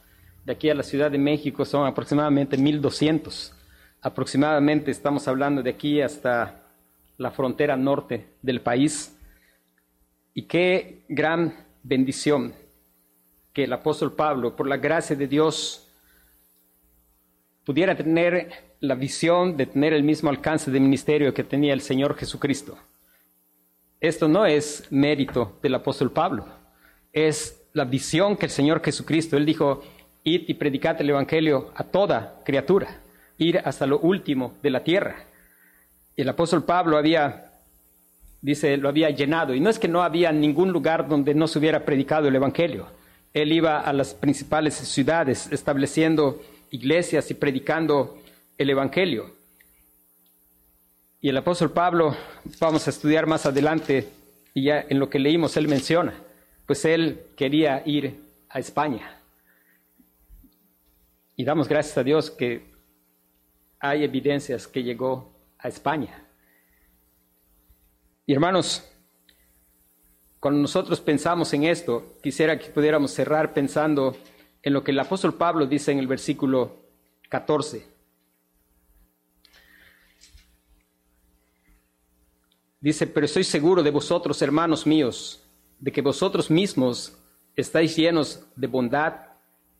De 0.44 0.52
aquí 0.52 0.70
a 0.70 0.74
la 0.74 0.84
Ciudad 0.84 1.10
de 1.10 1.18
México 1.18 1.64
son 1.64 1.88
aproximadamente 1.88 2.56
1.200. 2.56 3.52
Aproximadamente 4.00 4.92
estamos 4.92 5.26
hablando 5.26 5.60
de 5.60 5.70
aquí 5.70 6.00
hasta 6.00 6.62
la 7.18 7.32
frontera 7.32 7.76
norte 7.76 8.28
del 8.42 8.60
país. 8.60 9.18
Y 10.34 10.42
qué 10.42 11.04
gran 11.08 11.66
bendición 11.82 12.54
que 13.52 13.64
el 13.64 13.72
apóstol 13.72 14.14
Pablo, 14.14 14.54
por 14.54 14.68
la 14.68 14.76
gracia 14.76 15.16
de 15.16 15.26
Dios, 15.26 15.88
pudiera 17.64 17.96
tener 17.96 18.76
la 18.78 18.94
visión 18.94 19.56
de 19.56 19.66
tener 19.66 19.94
el 19.94 20.04
mismo 20.04 20.30
alcance 20.30 20.70
de 20.70 20.78
ministerio 20.78 21.34
que 21.34 21.42
tenía 21.42 21.72
el 21.72 21.80
Señor 21.80 22.14
Jesucristo. 22.14 22.78
Esto 24.00 24.28
no 24.28 24.46
es 24.46 24.86
mérito 24.92 25.58
del 25.60 25.74
apóstol 25.74 26.12
Pablo 26.12 26.63
es 27.14 27.64
la 27.72 27.84
visión 27.84 28.36
que 28.36 28.46
el 28.46 28.52
Señor 28.52 28.82
Jesucristo, 28.84 29.36
Él 29.36 29.46
dijo, 29.46 29.82
id 30.24 30.42
y 30.48 30.54
predicad 30.54 31.00
el 31.00 31.10
Evangelio 31.10 31.70
a 31.76 31.84
toda 31.84 32.42
criatura, 32.44 33.00
ir 33.38 33.58
hasta 33.64 33.86
lo 33.86 34.00
último 34.00 34.54
de 34.62 34.70
la 34.70 34.82
tierra. 34.82 35.24
Y 36.16 36.22
el 36.22 36.28
apóstol 36.28 36.64
Pablo 36.64 36.96
había, 36.96 37.52
dice, 38.42 38.76
lo 38.76 38.88
había 38.88 39.10
llenado. 39.10 39.54
Y 39.54 39.60
no 39.60 39.70
es 39.70 39.78
que 39.78 39.88
no 39.88 40.02
había 40.02 40.32
ningún 40.32 40.72
lugar 40.72 41.08
donde 41.08 41.34
no 41.34 41.46
se 41.46 41.58
hubiera 41.58 41.84
predicado 41.84 42.28
el 42.28 42.36
Evangelio. 42.36 42.88
Él 43.32 43.52
iba 43.52 43.80
a 43.80 43.92
las 43.92 44.14
principales 44.14 44.74
ciudades 44.74 45.48
estableciendo 45.52 46.42
iglesias 46.70 47.30
y 47.30 47.34
predicando 47.34 48.18
el 48.58 48.70
Evangelio. 48.70 49.34
Y 51.20 51.28
el 51.28 51.36
apóstol 51.36 51.70
Pablo, 51.70 52.16
vamos 52.60 52.86
a 52.86 52.90
estudiar 52.90 53.26
más 53.26 53.46
adelante, 53.46 54.08
y 54.52 54.64
ya 54.64 54.84
en 54.88 54.98
lo 54.98 55.08
que 55.08 55.18
leímos, 55.18 55.56
él 55.56 55.68
menciona 55.68 56.14
pues 56.66 56.84
él 56.84 57.26
quería 57.36 57.82
ir 57.84 58.22
a 58.48 58.58
España. 58.58 59.20
Y 61.36 61.44
damos 61.44 61.68
gracias 61.68 61.98
a 61.98 62.04
Dios 62.04 62.30
que 62.30 62.72
hay 63.80 64.04
evidencias 64.04 64.66
que 64.66 64.82
llegó 64.82 65.32
a 65.58 65.68
España. 65.68 66.24
Y 68.26 68.32
hermanos, 68.32 68.88
cuando 70.40 70.60
nosotros 70.60 71.00
pensamos 71.00 71.52
en 71.52 71.64
esto, 71.64 72.16
quisiera 72.22 72.58
que 72.58 72.70
pudiéramos 72.70 73.10
cerrar 73.10 73.52
pensando 73.52 74.16
en 74.62 74.72
lo 74.72 74.82
que 74.82 74.92
el 74.92 74.98
apóstol 74.98 75.34
Pablo 75.34 75.66
dice 75.66 75.92
en 75.92 75.98
el 75.98 76.06
versículo 76.06 76.76
14. 77.28 77.86
Dice, 82.80 83.06
pero 83.06 83.26
estoy 83.26 83.44
seguro 83.44 83.82
de 83.82 83.90
vosotros, 83.90 84.40
hermanos 84.42 84.86
míos, 84.86 85.43
de 85.84 85.92
que 85.92 86.00
vosotros 86.00 86.50
mismos 86.50 87.12
estáis 87.56 87.94
llenos 87.94 88.40
de 88.56 88.66
bondad, 88.68 89.16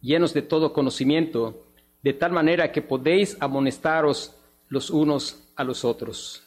llenos 0.02 0.34
de 0.34 0.42
todo 0.42 0.74
conocimiento, 0.74 1.64
de 2.02 2.12
tal 2.12 2.30
manera 2.30 2.70
que 2.70 2.82
podéis 2.82 3.38
amonestaros 3.40 4.36
los 4.68 4.90
unos 4.90 5.42
a 5.56 5.64
los 5.64 5.82
otros. 5.82 6.42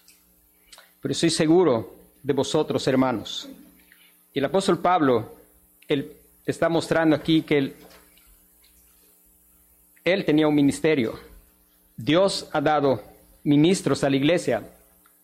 Pero 1.01 1.11
estoy 1.11 1.31
seguro 1.31 1.95
de 2.21 2.33
vosotros, 2.33 2.87
hermanos. 2.87 3.49
El 4.31 4.45
apóstol 4.45 4.77
Pablo, 4.77 5.35
está 6.45 6.69
mostrando 6.69 7.15
aquí 7.15 7.41
que 7.41 7.73
él 10.05 10.23
tenía 10.23 10.47
un 10.47 10.53
ministerio. 10.53 11.19
Dios 11.95 12.47
ha 12.53 12.61
dado 12.61 13.01
ministros 13.43 14.03
a 14.03 14.09
la 14.11 14.17
iglesia, 14.17 14.69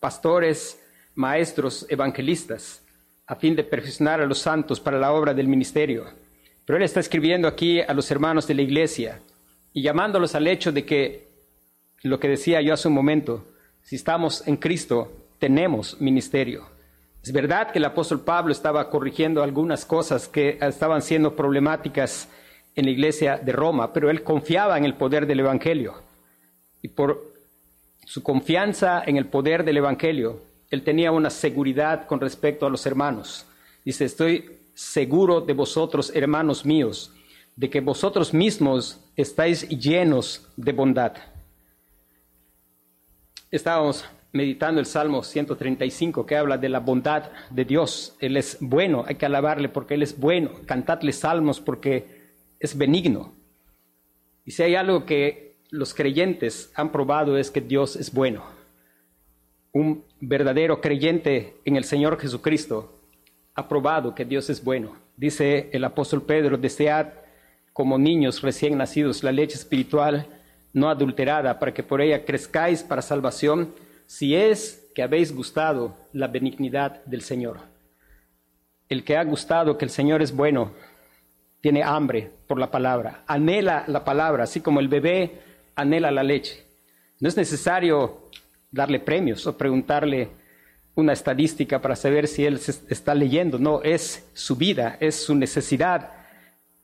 pastores, 0.00 0.76
maestros, 1.14 1.86
evangelistas, 1.88 2.83
a 3.26 3.36
fin 3.36 3.56
de 3.56 3.64
perfeccionar 3.64 4.20
a 4.20 4.26
los 4.26 4.38
santos 4.38 4.80
para 4.80 4.98
la 4.98 5.12
obra 5.12 5.32
del 5.32 5.48
ministerio. 5.48 6.04
Pero 6.66 6.76
él 6.76 6.82
está 6.82 7.00
escribiendo 7.00 7.48
aquí 7.48 7.80
a 7.80 7.92
los 7.94 8.10
hermanos 8.10 8.46
de 8.46 8.54
la 8.54 8.62
iglesia 8.62 9.20
y 9.72 9.82
llamándolos 9.82 10.34
al 10.34 10.46
hecho 10.46 10.72
de 10.72 10.84
que, 10.84 11.28
lo 12.02 12.18
que 12.20 12.28
decía 12.28 12.60
yo 12.60 12.74
hace 12.74 12.88
un 12.88 12.94
momento, 12.94 13.46
si 13.82 13.96
estamos 13.96 14.46
en 14.46 14.56
Cristo, 14.56 15.12
tenemos 15.38 16.00
ministerio. 16.00 16.66
Es 17.22 17.32
verdad 17.32 17.72
que 17.72 17.78
el 17.78 17.86
apóstol 17.86 18.20
Pablo 18.20 18.52
estaba 18.52 18.90
corrigiendo 18.90 19.42
algunas 19.42 19.86
cosas 19.86 20.28
que 20.28 20.58
estaban 20.60 21.00
siendo 21.00 21.34
problemáticas 21.34 22.28
en 22.74 22.84
la 22.84 22.90
iglesia 22.90 23.38
de 23.38 23.52
Roma, 23.52 23.92
pero 23.92 24.10
él 24.10 24.22
confiaba 24.22 24.76
en 24.76 24.84
el 24.84 24.94
poder 24.94 25.26
del 25.26 25.40
Evangelio. 25.40 25.94
Y 26.82 26.88
por 26.88 27.32
su 28.04 28.22
confianza 28.22 29.02
en 29.06 29.16
el 29.16 29.26
poder 29.26 29.64
del 29.64 29.78
Evangelio, 29.78 30.42
él 30.70 30.82
tenía 30.82 31.12
una 31.12 31.30
seguridad 31.30 32.06
con 32.06 32.20
respecto 32.20 32.66
a 32.66 32.70
los 32.70 32.86
hermanos. 32.86 33.46
Dice, 33.84 34.04
estoy 34.04 34.50
seguro 34.74 35.40
de 35.40 35.52
vosotros, 35.52 36.10
hermanos 36.14 36.64
míos, 36.64 37.12
de 37.56 37.70
que 37.70 37.80
vosotros 37.80 38.34
mismos 38.34 39.00
estáis 39.16 39.68
llenos 39.68 40.48
de 40.56 40.72
bondad. 40.72 41.12
Estábamos 43.50 44.04
meditando 44.32 44.80
el 44.80 44.86
Salmo 44.86 45.22
135 45.22 46.26
que 46.26 46.36
habla 46.36 46.58
de 46.58 46.68
la 46.68 46.80
bondad 46.80 47.30
de 47.50 47.64
Dios. 47.64 48.16
Él 48.18 48.36
es 48.36 48.56
bueno, 48.60 49.04
hay 49.06 49.14
que 49.14 49.26
alabarle 49.26 49.68
porque 49.68 49.94
Él 49.94 50.02
es 50.02 50.18
bueno. 50.18 50.50
Cantadle 50.66 51.12
salmos 51.12 51.60
porque 51.60 52.32
es 52.58 52.76
benigno. 52.76 53.32
Y 54.44 54.50
si 54.50 54.64
hay 54.64 54.74
algo 54.74 55.06
que 55.06 55.54
los 55.70 55.94
creyentes 55.94 56.72
han 56.74 56.90
probado 56.90 57.38
es 57.38 57.50
que 57.50 57.60
Dios 57.60 57.94
es 57.94 58.12
bueno 58.12 58.53
un 59.74 60.04
verdadero 60.20 60.80
creyente 60.80 61.56
en 61.64 61.76
el 61.76 61.84
Señor 61.84 62.18
Jesucristo 62.18 63.00
ha 63.54 63.68
probado 63.68 64.14
que 64.14 64.24
Dios 64.24 64.48
es 64.48 64.62
bueno. 64.62 64.96
Dice 65.16 65.68
el 65.72 65.84
apóstol 65.84 66.22
Pedro, 66.22 66.56
desead 66.56 67.08
como 67.72 67.98
niños 67.98 68.40
recién 68.40 68.78
nacidos 68.78 69.24
la 69.24 69.32
leche 69.32 69.56
espiritual 69.56 70.28
no 70.72 70.88
adulterada 70.88 71.58
para 71.58 71.74
que 71.74 71.82
por 71.82 72.00
ella 72.00 72.24
crezcáis 72.24 72.82
para 72.84 73.02
salvación, 73.02 73.74
si 74.06 74.34
es 74.36 74.90
que 74.94 75.02
habéis 75.02 75.34
gustado 75.34 75.96
la 76.12 76.28
benignidad 76.28 77.04
del 77.04 77.22
Señor. 77.22 77.58
El 78.88 79.02
que 79.02 79.16
ha 79.16 79.24
gustado 79.24 79.76
que 79.76 79.84
el 79.84 79.90
Señor 79.90 80.22
es 80.22 80.34
bueno, 80.34 80.72
tiene 81.60 81.82
hambre 81.82 82.30
por 82.46 82.60
la 82.60 82.70
palabra, 82.70 83.24
anhela 83.26 83.84
la 83.88 84.04
palabra, 84.04 84.44
así 84.44 84.60
como 84.60 84.78
el 84.78 84.88
bebé 84.88 85.40
anhela 85.74 86.12
la 86.12 86.22
leche. 86.22 86.64
No 87.20 87.28
es 87.28 87.36
necesario 87.36 88.23
darle 88.74 88.98
premios 88.98 89.46
o 89.46 89.56
preguntarle 89.56 90.30
una 90.96 91.12
estadística 91.12 91.80
para 91.80 91.96
saber 91.96 92.26
si 92.26 92.44
él 92.44 92.60
está 92.88 93.14
leyendo. 93.14 93.58
No, 93.58 93.82
es 93.82 94.28
su 94.34 94.56
vida, 94.56 94.96
es 95.00 95.14
su 95.24 95.34
necesidad. 95.34 96.10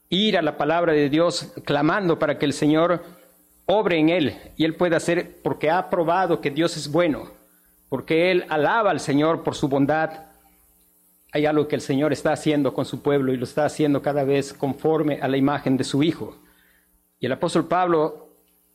Ir 0.09 0.39
a 0.39 0.43
la 0.43 0.57
palabra 0.57 0.93
de 0.93 1.09
Dios 1.09 1.53
clamando 1.65 2.19
para 2.19 2.39
que 2.39 2.47
el 2.47 2.53
Señor 2.53 3.03
obre 3.67 3.99
en 3.99 4.09
él 4.09 4.37
y 4.57 4.65
él 4.65 4.75
pueda 4.75 4.97
hacer 4.97 5.41
porque 5.43 5.71
ha 5.71 5.91
probado 5.91 6.41
que 6.41 6.51
Dios 6.51 6.77
es 6.77 6.91
bueno, 6.91 7.31
porque 7.89 8.31
él 8.31 8.45
alaba 8.49 8.91
al 8.91 9.01
Señor 9.01 9.43
por 9.43 9.55
su 9.55 9.69
bondad. 9.69 10.27
Hay 11.33 11.47
algo 11.47 11.69
que 11.69 11.77
el 11.77 11.81
Señor 11.81 12.13
está 12.13 12.33
haciendo 12.33 12.73
con 12.73 12.85
su 12.85 13.03
pueblo 13.03 13.33
y 13.33 13.37
lo 13.37 13.45
está 13.45 13.65
haciendo 13.65 14.03
cada 14.03 14.25
vez 14.25 14.53
conforme 14.53 15.21
a 15.21 15.29
la 15.29 15.37
imagen 15.37 15.77
de 15.77 15.85
su 15.85 16.03
Hijo. 16.03 16.37
Y 17.21 17.27
el 17.27 17.33
apóstol 17.33 17.69
Pablo 17.69 18.31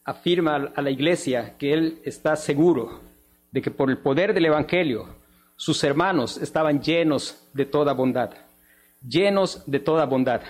afirma 0.06 0.72
a 0.74 0.82
la 0.82 0.92
iglesia 0.92 1.58
que 1.58 1.74
él 1.74 2.00
está 2.06 2.36
seguro 2.38 3.05
de 3.56 3.62
que 3.62 3.72
por 3.72 3.90
el 3.90 4.00
poder 4.00 4.34
del 4.34 4.48
Evangelio 4.48 5.08
sus 5.56 5.82
hermanos 5.86 6.36
estaban 6.36 6.82
llenos 6.82 7.48
de 7.54 7.66
toda 7.66 7.94
bondad, 7.94 8.32
llenos 9.02 9.64
de 9.66 9.80
toda 9.80 10.06
bondad. 10.06 10.42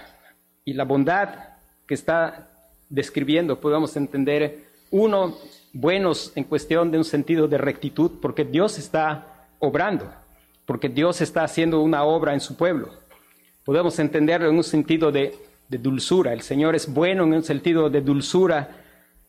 Y 0.63 0.73
la 0.73 0.85
bondad 0.85 1.29
que 1.87 1.93
está 1.93 2.49
describiendo 2.89 3.59
podemos 3.59 3.95
entender, 3.95 4.63
uno, 4.89 5.37
buenos 5.71 6.31
en 6.35 6.45
cuestión 6.45 6.89
de 6.89 6.97
un 6.97 7.03
sentido 7.03 7.47
de 7.47 7.59
rectitud, 7.59 8.13
porque 8.19 8.43
Dios 8.43 8.79
está 8.79 9.45
obrando, 9.59 10.11
porque 10.65 10.89
Dios 10.89 11.21
está 11.21 11.43
haciendo 11.43 11.81
una 11.81 12.03
obra 12.05 12.33
en 12.33 12.41
su 12.41 12.57
pueblo. 12.57 12.89
Podemos 13.63 13.99
entenderlo 13.99 14.49
en 14.49 14.55
un 14.55 14.63
sentido 14.63 15.11
de, 15.11 15.35
de 15.69 15.77
dulzura. 15.77 16.33
El 16.33 16.41
Señor 16.41 16.73
es 16.73 16.91
bueno 16.91 17.23
en 17.25 17.33
un 17.35 17.43
sentido 17.43 17.87
de 17.87 18.01
dulzura 18.01 18.77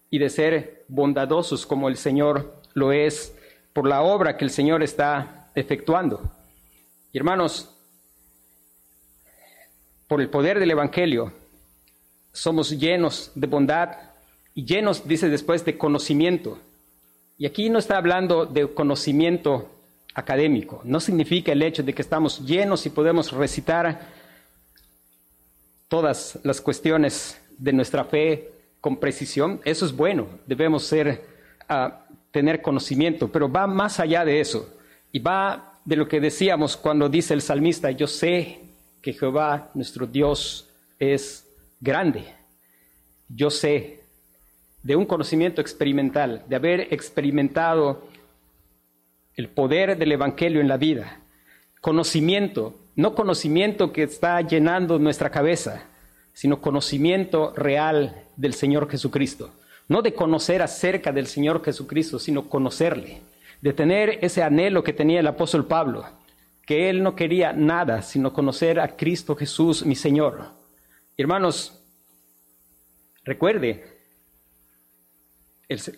y 0.08 0.18
de 0.18 0.30
ser 0.30 0.86
bondadosos 0.88 1.66
como 1.66 1.90
el 1.90 1.98
Señor 1.98 2.62
lo 2.72 2.90
es 2.90 3.34
por 3.76 3.86
la 3.86 4.00
obra 4.00 4.38
que 4.38 4.44
el 4.46 4.50
Señor 4.50 4.82
está 4.82 5.50
efectuando. 5.54 6.32
Y 7.12 7.18
hermanos, 7.18 7.76
por 10.08 10.22
el 10.22 10.30
poder 10.30 10.58
del 10.58 10.70
Evangelio, 10.70 11.30
somos 12.32 12.70
llenos 12.70 13.32
de 13.34 13.46
bondad 13.46 13.90
y 14.54 14.64
llenos, 14.64 15.06
dice 15.06 15.28
después, 15.28 15.62
de 15.66 15.76
conocimiento. 15.76 16.58
Y 17.36 17.44
aquí 17.44 17.68
no 17.68 17.78
está 17.78 17.98
hablando 17.98 18.46
de 18.46 18.66
conocimiento 18.72 19.70
académico, 20.14 20.80
no 20.84 20.98
significa 20.98 21.52
el 21.52 21.62
hecho 21.62 21.82
de 21.82 21.92
que 21.92 22.00
estamos 22.00 22.46
llenos 22.46 22.86
y 22.86 22.88
podemos 22.88 23.30
recitar 23.30 24.08
todas 25.88 26.38
las 26.44 26.62
cuestiones 26.62 27.38
de 27.58 27.74
nuestra 27.74 28.04
fe 28.04 28.52
con 28.80 28.96
precisión, 28.96 29.60
eso 29.66 29.84
es 29.84 29.94
bueno, 29.94 30.28
debemos 30.46 30.84
ser, 30.84 31.26
ah, 31.68 32.05
tener 32.36 32.60
conocimiento, 32.60 33.32
pero 33.32 33.50
va 33.50 33.66
más 33.66 33.98
allá 33.98 34.22
de 34.22 34.40
eso 34.40 34.70
y 35.10 35.20
va 35.20 35.80
de 35.86 35.96
lo 35.96 36.06
que 36.06 36.20
decíamos 36.20 36.76
cuando 36.76 37.08
dice 37.08 37.32
el 37.32 37.40
salmista, 37.40 37.90
yo 37.92 38.06
sé 38.06 38.60
que 39.00 39.14
Jehová, 39.14 39.70
nuestro 39.72 40.06
Dios, 40.06 40.68
es 40.98 41.46
grande. 41.80 42.26
Yo 43.30 43.48
sé 43.48 44.00
de 44.82 44.96
un 44.96 45.06
conocimiento 45.06 45.62
experimental, 45.62 46.44
de 46.46 46.56
haber 46.56 46.92
experimentado 46.92 48.06
el 49.34 49.48
poder 49.48 49.96
del 49.96 50.12
Evangelio 50.12 50.60
en 50.60 50.68
la 50.68 50.76
vida. 50.76 51.20
Conocimiento, 51.80 52.78
no 52.96 53.14
conocimiento 53.14 53.94
que 53.94 54.02
está 54.02 54.42
llenando 54.42 54.98
nuestra 54.98 55.30
cabeza, 55.30 55.84
sino 56.34 56.60
conocimiento 56.60 57.54
real 57.56 58.24
del 58.36 58.52
Señor 58.52 58.90
Jesucristo. 58.90 59.54
No 59.88 60.02
de 60.02 60.14
conocer 60.14 60.62
acerca 60.62 61.12
del 61.12 61.26
Señor 61.26 61.64
Jesucristo, 61.64 62.18
sino 62.18 62.48
conocerle. 62.48 63.22
De 63.60 63.72
tener 63.72 64.18
ese 64.22 64.42
anhelo 64.42 64.82
que 64.82 64.92
tenía 64.92 65.20
el 65.20 65.26
apóstol 65.26 65.66
Pablo, 65.66 66.04
que 66.66 66.90
él 66.90 67.02
no 67.02 67.14
quería 67.14 67.52
nada 67.52 68.02
sino 68.02 68.32
conocer 68.32 68.80
a 68.80 68.96
Cristo 68.96 69.36
Jesús, 69.36 69.86
mi 69.86 69.94
Señor. 69.94 70.50
Hermanos, 71.16 71.80
recuerde, 73.24 73.96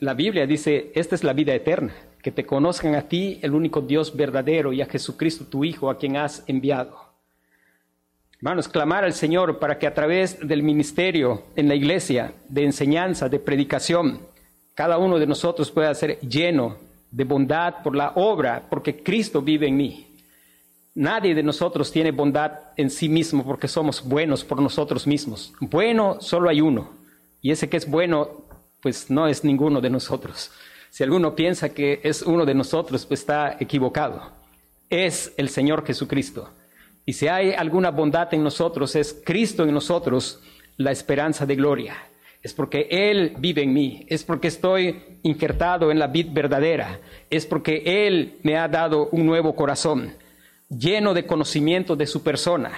la 0.00 0.14
Biblia 0.14 0.46
dice, 0.46 0.92
esta 0.94 1.14
es 1.14 1.24
la 1.24 1.32
vida 1.32 1.54
eterna, 1.54 1.94
que 2.22 2.30
te 2.30 2.46
conozcan 2.46 2.94
a 2.94 3.08
ti, 3.08 3.38
el 3.42 3.54
único 3.54 3.80
Dios 3.80 4.16
verdadero, 4.16 4.72
y 4.72 4.80
a 4.80 4.86
Jesucristo, 4.86 5.46
tu 5.46 5.64
Hijo, 5.64 5.90
a 5.90 5.98
quien 5.98 6.16
has 6.16 6.44
enviado. 6.46 7.07
Hermanos, 8.40 8.68
clamar 8.68 9.02
al 9.02 9.14
Señor 9.14 9.58
para 9.58 9.80
que 9.80 9.86
a 9.88 9.94
través 9.94 10.38
del 10.46 10.62
ministerio 10.62 11.42
en 11.56 11.66
la 11.66 11.74
iglesia, 11.74 12.34
de 12.48 12.64
enseñanza, 12.64 13.28
de 13.28 13.40
predicación, 13.40 14.20
cada 14.74 14.96
uno 14.96 15.18
de 15.18 15.26
nosotros 15.26 15.72
pueda 15.72 15.92
ser 15.94 16.20
lleno 16.20 16.76
de 17.10 17.24
bondad 17.24 17.82
por 17.82 17.96
la 17.96 18.12
obra, 18.14 18.62
porque 18.70 19.02
Cristo 19.02 19.42
vive 19.42 19.66
en 19.66 19.76
mí. 19.76 20.06
Nadie 20.94 21.34
de 21.34 21.42
nosotros 21.42 21.90
tiene 21.90 22.12
bondad 22.12 22.52
en 22.76 22.90
sí 22.90 23.08
mismo 23.08 23.44
porque 23.44 23.66
somos 23.66 24.04
buenos 24.04 24.44
por 24.44 24.62
nosotros 24.62 25.04
mismos. 25.04 25.52
Bueno 25.58 26.18
solo 26.20 26.48
hay 26.48 26.60
uno. 26.60 26.90
Y 27.42 27.50
ese 27.50 27.68
que 27.68 27.76
es 27.76 27.90
bueno, 27.90 28.44
pues 28.80 29.10
no 29.10 29.26
es 29.26 29.42
ninguno 29.42 29.80
de 29.80 29.90
nosotros. 29.90 30.52
Si 30.90 31.02
alguno 31.02 31.34
piensa 31.34 31.70
que 31.70 32.00
es 32.04 32.22
uno 32.22 32.46
de 32.46 32.54
nosotros, 32.54 33.04
pues 33.04 33.18
está 33.18 33.56
equivocado. 33.58 34.30
Es 34.90 35.34
el 35.36 35.48
Señor 35.48 35.84
Jesucristo. 35.84 36.50
Y 37.08 37.14
si 37.14 37.26
hay 37.26 37.52
alguna 37.52 37.90
bondad 37.90 38.34
en 38.34 38.42
nosotros, 38.42 38.94
es 38.94 39.18
Cristo 39.24 39.64
en 39.64 39.72
nosotros, 39.72 40.42
la 40.76 40.90
esperanza 40.90 41.46
de 41.46 41.56
gloria. 41.56 41.96
es 42.42 42.52
porque 42.52 42.86
Él 42.90 43.34
vive 43.38 43.62
en 43.62 43.72
mí, 43.72 44.04
es 44.08 44.24
porque 44.24 44.48
estoy 44.48 45.18
injertado 45.22 45.90
en 45.90 45.98
la 45.98 46.08
vid 46.08 46.26
verdadera, 46.32 47.00
es 47.30 47.46
porque 47.46 48.06
Él 48.06 48.36
me 48.42 48.58
ha 48.58 48.68
dado 48.68 49.08
un 49.10 49.24
nuevo 49.24 49.54
corazón, 49.54 50.12
lleno 50.68 51.14
de 51.14 51.24
conocimiento 51.24 51.96
de 51.96 52.06
su 52.06 52.22
persona. 52.22 52.72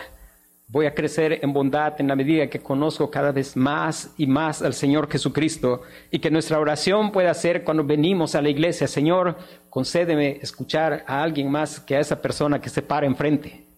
Voy 0.68 0.86
a 0.86 0.94
crecer 0.94 1.40
en 1.42 1.52
bondad 1.52 2.00
en 2.00 2.06
la 2.06 2.14
medida 2.14 2.48
que 2.48 2.60
conozco 2.60 3.10
cada 3.10 3.32
vez 3.32 3.56
más 3.56 4.14
y 4.16 4.28
más 4.28 4.62
al 4.62 4.74
Señor 4.74 5.10
Jesucristo 5.10 5.82
y 6.12 6.20
que 6.20 6.30
nuestra 6.30 6.60
oración 6.60 7.10
pueda 7.10 7.34
ser 7.34 7.64
cuando 7.64 7.82
venimos 7.82 8.36
a 8.36 8.42
la 8.42 8.48
iglesia, 8.48 8.86
Señor, 8.86 9.36
concédeme 9.68 10.38
escuchar 10.40 11.02
a 11.08 11.20
alguien 11.20 11.50
más 11.50 11.80
que 11.80 11.96
a 11.96 12.00
esa 12.00 12.22
persona 12.22 12.60
que 12.60 12.70
se 12.70 12.80
para 12.80 13.08
enfrente. 13.08 13.69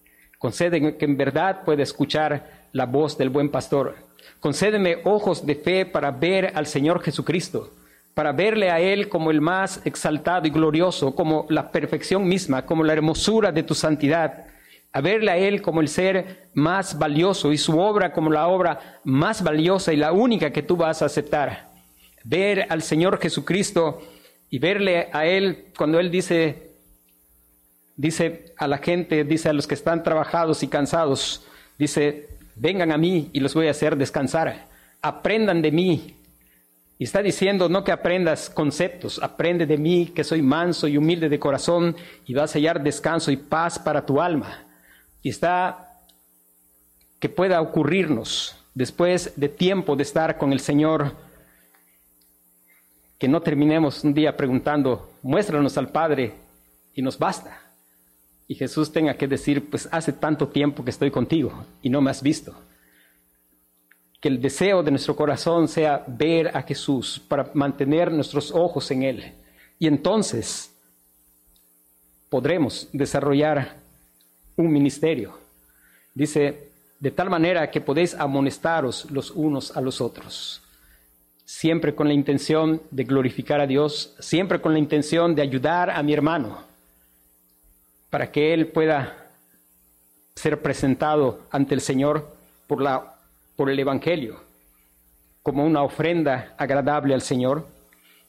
Concédeme 0.43 0.97
que 0.97 1.05
en 1.05 1.15
verdad 1.15 1.63
pueda 1.63 1.83
escuchar 1.83 2.67
la 2.73 2.85
voz 2.85 3.17
del 3.17 3.29
buen 3.29 3.47
pastor. 3.47 3.95
Concédeme 4.41 4.97
ojos 5.05 5.45
de 5.45 5.55
fe 5.55 5.85
para 5.85 6.11
ver 6.11 6.51
al 6.53 6.67
Señor 6.67 7.01
Jesucristo, 7.01 7.71
para 8.13 8.33
verle 8.33 8.69
a 8.69 8.81
Él 8.81 9.07
como 9.07 9.31
el 9.31 9.39
más 9.39 9.79
exaltado 9.85 10.45
y 10.45 10.49
glorioso, 10.49 11.15
como 11.15 11.45
la 11.47 11.71
perfección 11.71 12.27
misma, 12.27 12.65
como 12.65 12.83
la 12.83 12.91
hermosura 12.91 13.53
de 13.53 13.63
tu 13.63 13.73
santidad, 13.73 14.47
a 14.91 14.99
verle 14.99 15.31
a 15.31 15.37
Él 15.37 15.61
como 15.61 15.79
el 15.79 15.87
ser 15.87 16.49
más 16.53 16.99
valioso 16.99 17.53
y 17.53 17.57
su 17.57 17.79
obra 17.79 18.11
como 18.11 18.29
la 18.29 18.49
obra 18.49 18.99
más 19.05 19.43
valiosa 19.43 19.93
y 19.93 19.95
la 19.95 20.11
única 20.11 20.51
que 20.51 20.61
tú 20.61 20.75
vas 20.75 21.01
a 21.01 21.05
aceptar. 21.05 21.69
Ver 22.25 22.65
al 22.67 22.81
Señor 22.81 23.17
Jesucristo 23.17 24.01
y 24.49 24.59
verle 24.59 25.07
a 25.13 25.25
Él 25.25 25.67
cuando 25.77 26.01
Él 26.01 26.11
dice, 26.11 26.72
dice 27.95 28.53
a 28.57 28.67
la 28.67 28.77
gente, 28.77 29.23
dice 29.23 29.49
a 29.49 29.53
los 29.53 29.67
que 29.67 29.75
están 29.75 30.03
trabajados 30.03 30.63
y 30.63 30.67
cansados, 30.67 31.45
dice, 31.77 32.29
vengan 32.55 32.91
a 32.91 32.97
mí 32.97 33.29
y 33.33 33.39
los 33.39 33.53
voy 33.53 33.67
a 33.67 33.71
hacer 33.71 33.95
descansar, 33.95 34.67
aprendan 35.01 35.61
de 35.61 35.71
mí. 35.71 36.15
Y 36.99 37.05
está 37.05 37.21
diciendo, 37.21 37.69
no 37.69 37.83
que 37.83 37.91
aprendas 37.91 38.49
conceptos, 38.49 39.21
aprende 39.21 39.65
de 39.65 39.77
mí, 39.77 40.11
que 40.15 40.23
soy 40.23 40.41
manso 40.41 40.87
y 40.87 40.97
humilde 40.97 41.27
de 41.27 41.39
corazón, 41.39 41.95
y 42.25 42.33
vas 42.33 42.51
a 42.51 42.59
hallar 42.59 42.81
descanso 42.81 43.31
y 43.31 43.37
paz 43.37 43.79
para 43.79 44.05
tu 44.05 44.21
alma. 44.21 44.63
Y 45.21 45.29
está 45.29 45.89
que 47.19 47.29
pueda 47.29 47.61
ocurrirnos 47.61 48.55
después 48.73 49.33
de 49.35 49.49
tiempo 49.49 49.95
de 49.95 50.03
estar 50.03 50.37
con 50.37 50.53
el 50.53 50.59
Señor, 50.59 51.15
que 53.17 53.27
no 53.27 53.41
terminemos 53.41 54.03
un 54.03 54.13
día 54.13 54.35
preguntando, 54.35 55.13
muéstranos 55.21 55.77
al 55.77 55.89
Padre 55.89 56.33
y 56.93 57.01
nos 57.01 57.17
basta 57.17 57.62
y 58.53 58.55
Jesús 58.55 58.91
tenga 58.91 59.15
que 59.15 59.27
decir, 59.27 59.67
pues 59.67 59.89
hace 59.91 60.13
tanto 60.13 60.47
tiempo 60.47 60.83
que 60.83 60.91
estoy 60.91 61.09
contigo 61.09 61.65
y 61.81 61.89
no 61.89 62.01
me 62.01 62.11
has 62.11 62.21
visto. 62.21 62.53
Que 64.21 64.27
el 64.27 64.39
deseo 64.39 64.83
de 64.83 64.91
nuestro 64.91 65.15
corazón 65.15 65.67
sea 65.67 66.05
ver 66.07 66.55
a 66.55 66.61
Jesús 66.61 67.19
para 67.27 67.49
mantener 67.55 68.11
nuestros 68.11 68.51
ojos 68.51 68.91
en 68.91 69.01
Él. 69.01 69.33
Y 69.79 69.87
entonces 69.87 70.71
podremos 72.29 72.87
desarrollar 72.93 73.75
un 74.55 74.71
ministerio. 74.71 75.35
Dice, 76.13 76.69
de 76.99 77.09
tal 77.09 77.31
manera 77.31 77.71
que 77.71 77.81
podéis 77.81 78.13
amonestaros 78.13 79.09
los 79.09 79.31
unos 79.31 79.75
a 79.75 79.81
los 79.81 79.99
otros. 79.99 80.61
Siempre 81.43 81.95
con 81.95 82.07
la 82.07 82.13
intención 82.13 82.83
de 82.91 83.03
glorificar 83.03 83.59
a 83.61 83.65
Dios, 83.65 84.15
siempre 84.19 84.61
con 84.61 84.73
la 84.73 84.79
intención 84.79 85.33
de 85.33 85.41
ayudar 85.41 85.89
a 85.89 86.03
mi 86.03 86.13
hermano 86.13 86.71
para 88.13 88.31
que 88.31 88.53
Él 88.53 88.67
pueda 88.67 89.31
ser 90.35 90.61
presentado 90.61 91.47
ante 91.49 91.73
el 91.73 91.81
Señor 91.81 92.37
por, 92.67 92.79
la, 92.79 93.15
por 93.55 93.71
el 93.71 93.79
Evangelio, 93.79 94.39
como 95.41 95.65
una 95.65 95.81
ofrenda 95.81 96.53
agradable 96.59 97.15
al 97.15 97.23
Señor, 97.23 97.67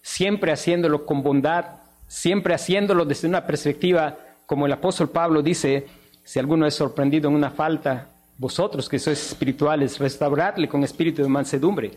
siempre 0.01 0.53
haciéndolo 0.53 1.05
con 1.05 1.22
bondad, 1.22 1.66
siempre 2.07 2.55
haciéndolo 2.55 3.05
desde 3.05 3.28
una 3.28 3.47
perspectiva, 3.47 4.16
como 4.47 4.64
el 4.64 4.72
apóstol 4.72 5.11
Pablo 5.11 5.43
dice, 5.43 5.87
si 6.24 6.39
alguno 6.39 6.66
es 6.66 6.74
sorprendido 6.74 7.28
en 7.28 7.35
una 7.35 7.51
falta, 7.51 8.09
vosotros 8.39 8.89
que 8.89 8.99
sois 8.99 9.22
espirituales, 9.22 9.99
restauradle 9.99 10.66
con 10.66 10.82
espíritu 10.82 11.22
de 11.22 11.28
mansedumbre, 11.28 11.91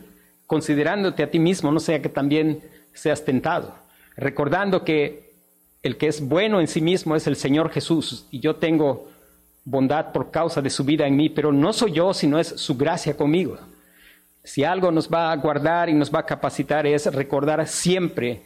considerándote 0.45 1.23
a 1.23 1.31
ti 1.31 1.39
mismo, 1.39 1.71
no 1.71 1.79
sea 1.79 2.01
que 2.01 2.09
también 2.09 2.59
seas 2.91 3.23
tentado, 3.23 3.73
recordando 4.17 4.83
que 4.83 5.26
el 5.88 5.97
que 5.97 6.07
es 6.07 6.21
bueno 6.21 6.59
en 6.59 6.67
sí 6.67 6.81
mismo 6.81 7.15
es 7.15 7.25
el 7.27 7.35
Señor 7.35 7.71
Jesús 7.71 8.27
y 8.29 8.39
yo 8.39 8.57
tengo 8.57 9.09
bondad 9.63 10.11
por 10.11 10.31
causa 10.31 10.61
de 10.61 10.69
su 10.69 10.83
vida 10.83 11.07
en 11.07 11.15
mí, 11.15 11.29
pero 11.29 11.51
no 11.51 11.73
soy 11.73 11.93
yo, 11.93 12.13
sino 12.13 12.39
es 12.39 12.47
su 12.47 12.77
gracia 12.77 13.15
conmigo. 13.15 13.57
Si 14.43 14.63
algo 14.63 14.91
nos 14.91 15.09
va 15.09 15.31
a 15.31 15.35
guardar 15.38 15.89
y 15.89 15.93
nos 15.93 16.13
va 16.13 16.19
a 16.19 16.25
capacitar 16.25 16.85
es 16.85 17.05
recordar 17.13 17.65
siempre 17.67 18.41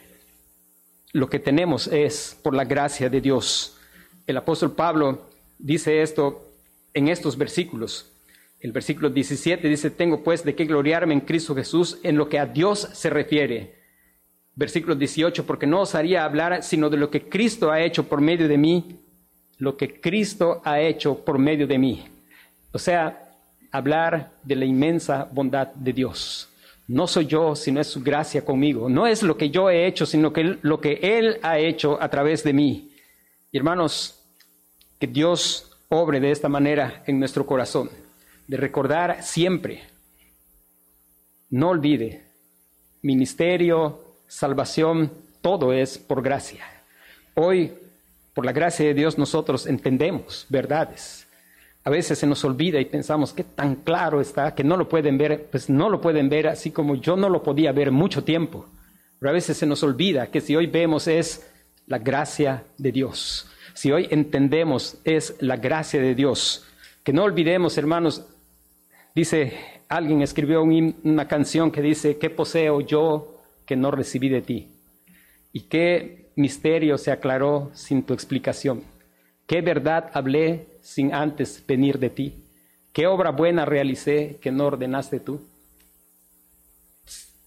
lo 1.14 1.30
que 1.30 1.40
tenemos 1.40 1.88
es 1.88 2.38
por 2.42 2.56
la 2.56 2.64
gracia 2.64 3.10
de 3.10 3.22
Dios. 3.22 3.78
El 4.26 4.38
apóstol 4.38 4.74
Pablo 4.74 5.30
dice 5.60 6.02
esto 6.02 6.48
en 6.94 7.08
estos 7.08 7.38
versículos. 7.38 8.12
El 8.60 8.72
versículo 8.72 9.10
17 9.10 9.68
dice, 9.68 9.90
tengo 9.90 10.24
pues 10.24 10.44
de 10.44 10.54
qué 10.56 10.66
gloriarme 10.66 11.16
en 11.16 11.22
Cristo 11.22 11.56
Jesús 11.56 11.98
en 12.04 12.18
lo 12.18 12.30
que 12.30 12.38
a 12.38 12.46
Dios 12.46 12.88
se 12.94 13.10
refiere 13.10 13.81
versículo 14.56 14.96
18, 14.96 15.46
porque 15.46 15.68
no 15.68 15.82
os 15.82 15.96
haría 15.96 16.24
hablar 16.24 16.64
sino 16.64 16.90
de 16.90 16.98
lo 16.98 17.10
que 17.10 17.30
Cristo 17.30 17.72
ha 17.72 17.82
hecho 17.82 18.08
por 18.08 18.22
medio 18.22 18.48
de 18.48 18.58
mí, 18.58 19.00
lo 19.58 19.78
que 19.78 20.00
Cristo 20.00 20.62
ha 20.64 20.80
hecho 20.80 21.24
por 21.24 21.38
medio 21.38 21.68
de 21.68 21.78
mí. 21.78 22.06
O 22.72 22.80
sea, 22.80 23.30
hablar 23.72 24.32
de 24.44 24.56
la 24.56 24.66
inmensa 24.66 25.28
bondad 25.32 25.68
de 25.74 25.94
Dios. 25.94 26.50
No 26.88 27.08
soy 27.08 27.26
yo, 27.26 27.56
sino 27.56 27.80
es 27.80 27.88
su 27.88 28.02
gracia 28.02 28.44
conmigo. 28.44 28.90
No 28.90 29.08
es 29.08 29.24
lo 29.24 29.38
que 29.38 29.50
yo 29.50 29.70
he 29.70 29.88
hecho, 29.88 30.06
sino 30.06 30.34
que 30.34 30.58
lo 30.62 30.82
que 30.82 31.00
Él 31.02 31.38
ha 31.42 31.58
hecho 31.58 32.02
a 32.02 32.10
través 32.10 32.44
de 32.44 32.54
mí. 32.54 32.92
hermanos, 33.54 34.18
que 35.00 35.08
Dios 35.08 35.72
obre 35.90 36.20
de 36.20 36.32
esta 36.32 36.48
manera 36.48 37.04
en 37.08 37.20
nuestro 37.20 37.46
corazón, 37.46 37.90
de 38.48 38.58
recordar 38.58 39.24
siempre, 39.24 39.84
no 41.50 41.70
olvide, 41.70 42.24
ministerio, 43.02 44.11
salvación, 44.32 45.12
todo 45.42 45.74
es 45.74 45.98
por 45.98 46.22
gracia. 46.22 46.64
Hoy, 47.36 47.74
por 48.34 48.46
la 48.46 48.54
gracia 48.54 48.86
de 48.86 48.94
Dios, 48.94 49.18
nosotros 49.18 49.68
entendemos 49.68 50.46
verdades. 50.48 51.28
A 51.84 51.90
veces 51.90 52.18
se 52.18 52.26
nos 52.26 52.46
olvida 52.46 52.80
y 52.80 52.86
pensamos 52.86 53.34
que 53.34 53.44
tan 53.44 53.76
claro 53.76 54.22
está 54.22 54.56
que 54.56 54.64
no 54.64 54.78
lo 54.78 54.88
pueden 54.88 55.18
ver, 55.18 55.48
pues 55.52 55.70
no 55.70 55.90
lo 55.90 56.00
pueden 56.00 56.30
ver 56.30 56.48
así 56.48 56.72
como 56.72 56.96
yo 56.96 57.18
no 57.18 57.28
lo 57.28 57.44
podía 57.44 57.74
ver 57.74 57.92
mucho 57.92 58.24
tiempo. 58.24 58.66
Pero 59.20 59.32
a 59.32 59.34
veces 59.34 59.58
se 59.58 59.66
nos 59.66 59.84
olvida 59.84 60.28
que 60.28 60.40
si 60.40 60.56
hoy 60.56 60.68
vemos 60.68 61.10
es 61.10 61.46
la 61.88 61.98
gracia 61.98 62.64
de 62.78 62.94
Dios. 62.94 63.50
Si 63.74 63.92
hoy 63.92 64.08
entendemos 64.12 64.98
es 65.04 65.36
la 65.40 65.58
gracia 65.58 66.00
de 66.00 66.16
Dios. 66.16 66.66
Que 67.04 67.12
no 67.12 67.24
olvidemos, 67.24 67.78
hermanos, 67.78 68.26
dice, 69.14 69.58
alguien 69.90 70.22
escribió 70.22 70.64
una 70.64 71.28
canción 71.28 71.70
que 71.70 71.82
dice, 71.82 72.18
¿qué 72.18 72.30
poseo 72.30 72.80
yo 72.80 73.31
que 73.72 73.78
no 73.78 73.90
recibí 73.90 74.28
de 74.28 74.42
ti? 74.42 74.68
¿Y 75.54 75.62
qué 75.62 76.34
misterio 76.36 76.98
se 76.98 77.10
aclaró 77.10 77.72
sin 77.74 78.04
tu 78.04 78.14
explicación? 78.14 78.84
¿Qué 79.48 79.62
verdad 79.62 80.12
hablé 80.12 80.68
sin 80.82 81.14
antes 81.14 81.64
venir 81.66 81.98
de 81.98 82.10
ti? 82.10 82.44
¿Qué 82.92 83.08
obra 83.08 83.32
buena 83.32 83.64
realicé 83.64 84.40
que 84.42 84.52
no 84.52 84.66
ordenaste 84.66 85.22
tú? 85.22 85.40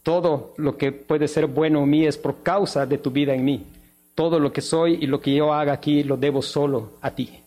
Todo 0.03 0.55
lo 0.57 0.79
que 0.79 0.93
puede 0.93 1.29
ser 1.29 1.47
bueno 1.47 1.83
en 1.83 1.91
mí 1.91 2.07
es 2.07 2.17
por 2.17 2.43
causa 2.43 2.87
de 2.87 2.97
tu 2.97 3.11
vida 3.11 3.35
en 3.35 3.45
mí. 3.45 3.67
Todo 4.15 4.41
lo 4.41 4.51
que 4.51 4.63
soy 4.63 4.95
y 5.03 5.07
lo 5.07 5.21
que 5.21 5.35
yo 5.35 5.53
haga 5.53 5.75
aquí 5.75 6.05
lo 6.05 6.17
debo 6.17 6.41
solo 6.41 6.95
a 7.03 7.15
ti. 7.15 7.39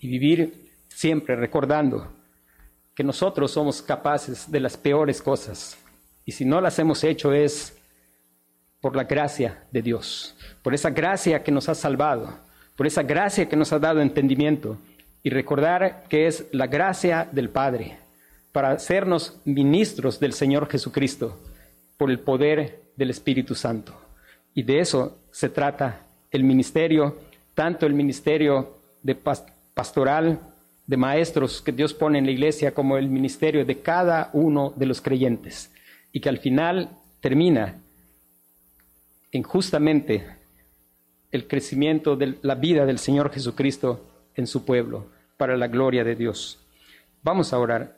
Y 0.00 0.06
vivir 0.06 0.68
siempre 0.90 1.34
recordando 1.34 2.12
que 2.94 3.02
nosotros 3.02 3.52
somos 3.52 3.80
capaces 3.80 4.50
de 4.50 4.60
las 4.60 4.76
peores 4.76 5.22
cosas. 5.22 5.78
Y 6.26 6.32
si 6.32 6.44
no 6.44 6.60
las 6.60 6.78
hemos 6.78 7.02
hecho 7.04 7.32
es 7.32 7.77
por 8.80 8.96
la 8.96 9.04
gracia 9.04 9.64
de 9.72 9.82
Dios, 9.82 10.36
por 10.62 10.74
esa 10.74 10.90
gracia 10.90 11.42
que 11.42 11.52
nos 11.52 11.68
ha 11.68 11.74
salvado, 11.74 12.38
por 12.76 12.86
esa 12.86 13.02
gracia 13.02 13.48
que 13.48 13.56
nos 13.56 13.72
ha 13.72 13.78
dado 13.78 14.00
entendimiento 14.00 14.78
y 15.22 15.30
recordar 15.30 16.04
que 16.08 16.26
es 16.26 16.46
la 16.52 16.66
gracia 16.66 17.28
del 17.32 17.50
Padre 17.50 17.98
para 18.52 18.70
hacernos 18.70 19.40
ministros 19.44 20.20
del 20.20 20.32
Señor 20.32 20.68
Jesucristo 20.68 21.38
por 21.96 22.10
el 22.10 22.20
poder 22.20 22.82
del 22.96 23.10
Espíritu 23.10 23.54
Santo. 23.54 23.94
Y 24.54 24.62
de 24.62 24.80
eso 24.80 25.18
se 25.30 25.48
trata 25.48 26.06
el 26.30 26.44
ministerio, 26.44 27.18
tanto 27.54 27.86
el 27.86 27.94
ministerio 27.94 28.78
de 29.02 29.16
pastoral, 29.74 30.40
de 30.86 30.96
maestros 30.96 31.60
que 31.60 31.72
Dios 31.72 31.92
pone 31.92 32.18
en 32.18 32.26
la 32.26 32.32
iglesia, 32.32 32.72
como 32.72 32.96
el 32.96 33.08
ministerio 33.08 33.64
de 33.64 33.80
cada 33.80 34.30
uno 34.32 34.72
de 34.74 34.86
los 34.86 35.00
creyentes. 35.00 35.70
Y 36.12 36.20
que 36.20 36.28
al 36.28 36.38
final 36.38 36.88
termina 37.20 37.76
en 39.32 39.42
justamente 39.42 40.26
el 41.30 41.46
crecimiento 41.46 42.16
de 42.16 42.38
la 42.42 42.54
vida 42.54 42.86
del 42.86 42.98
Señor 42.98 43.30
Jesucristo 43.30 44.04
en 44.34 44.46
su 44.46 44.64
pueblo, 44.64 45.06
para 45.36 45.56
la 45.56 45.68
gloria 45.68 46.04
de 46.04 46.16
Dios. 46.16 46.58
Vamos 47.22 47.52
a 47.52 47.58
orar. 47.58 47.97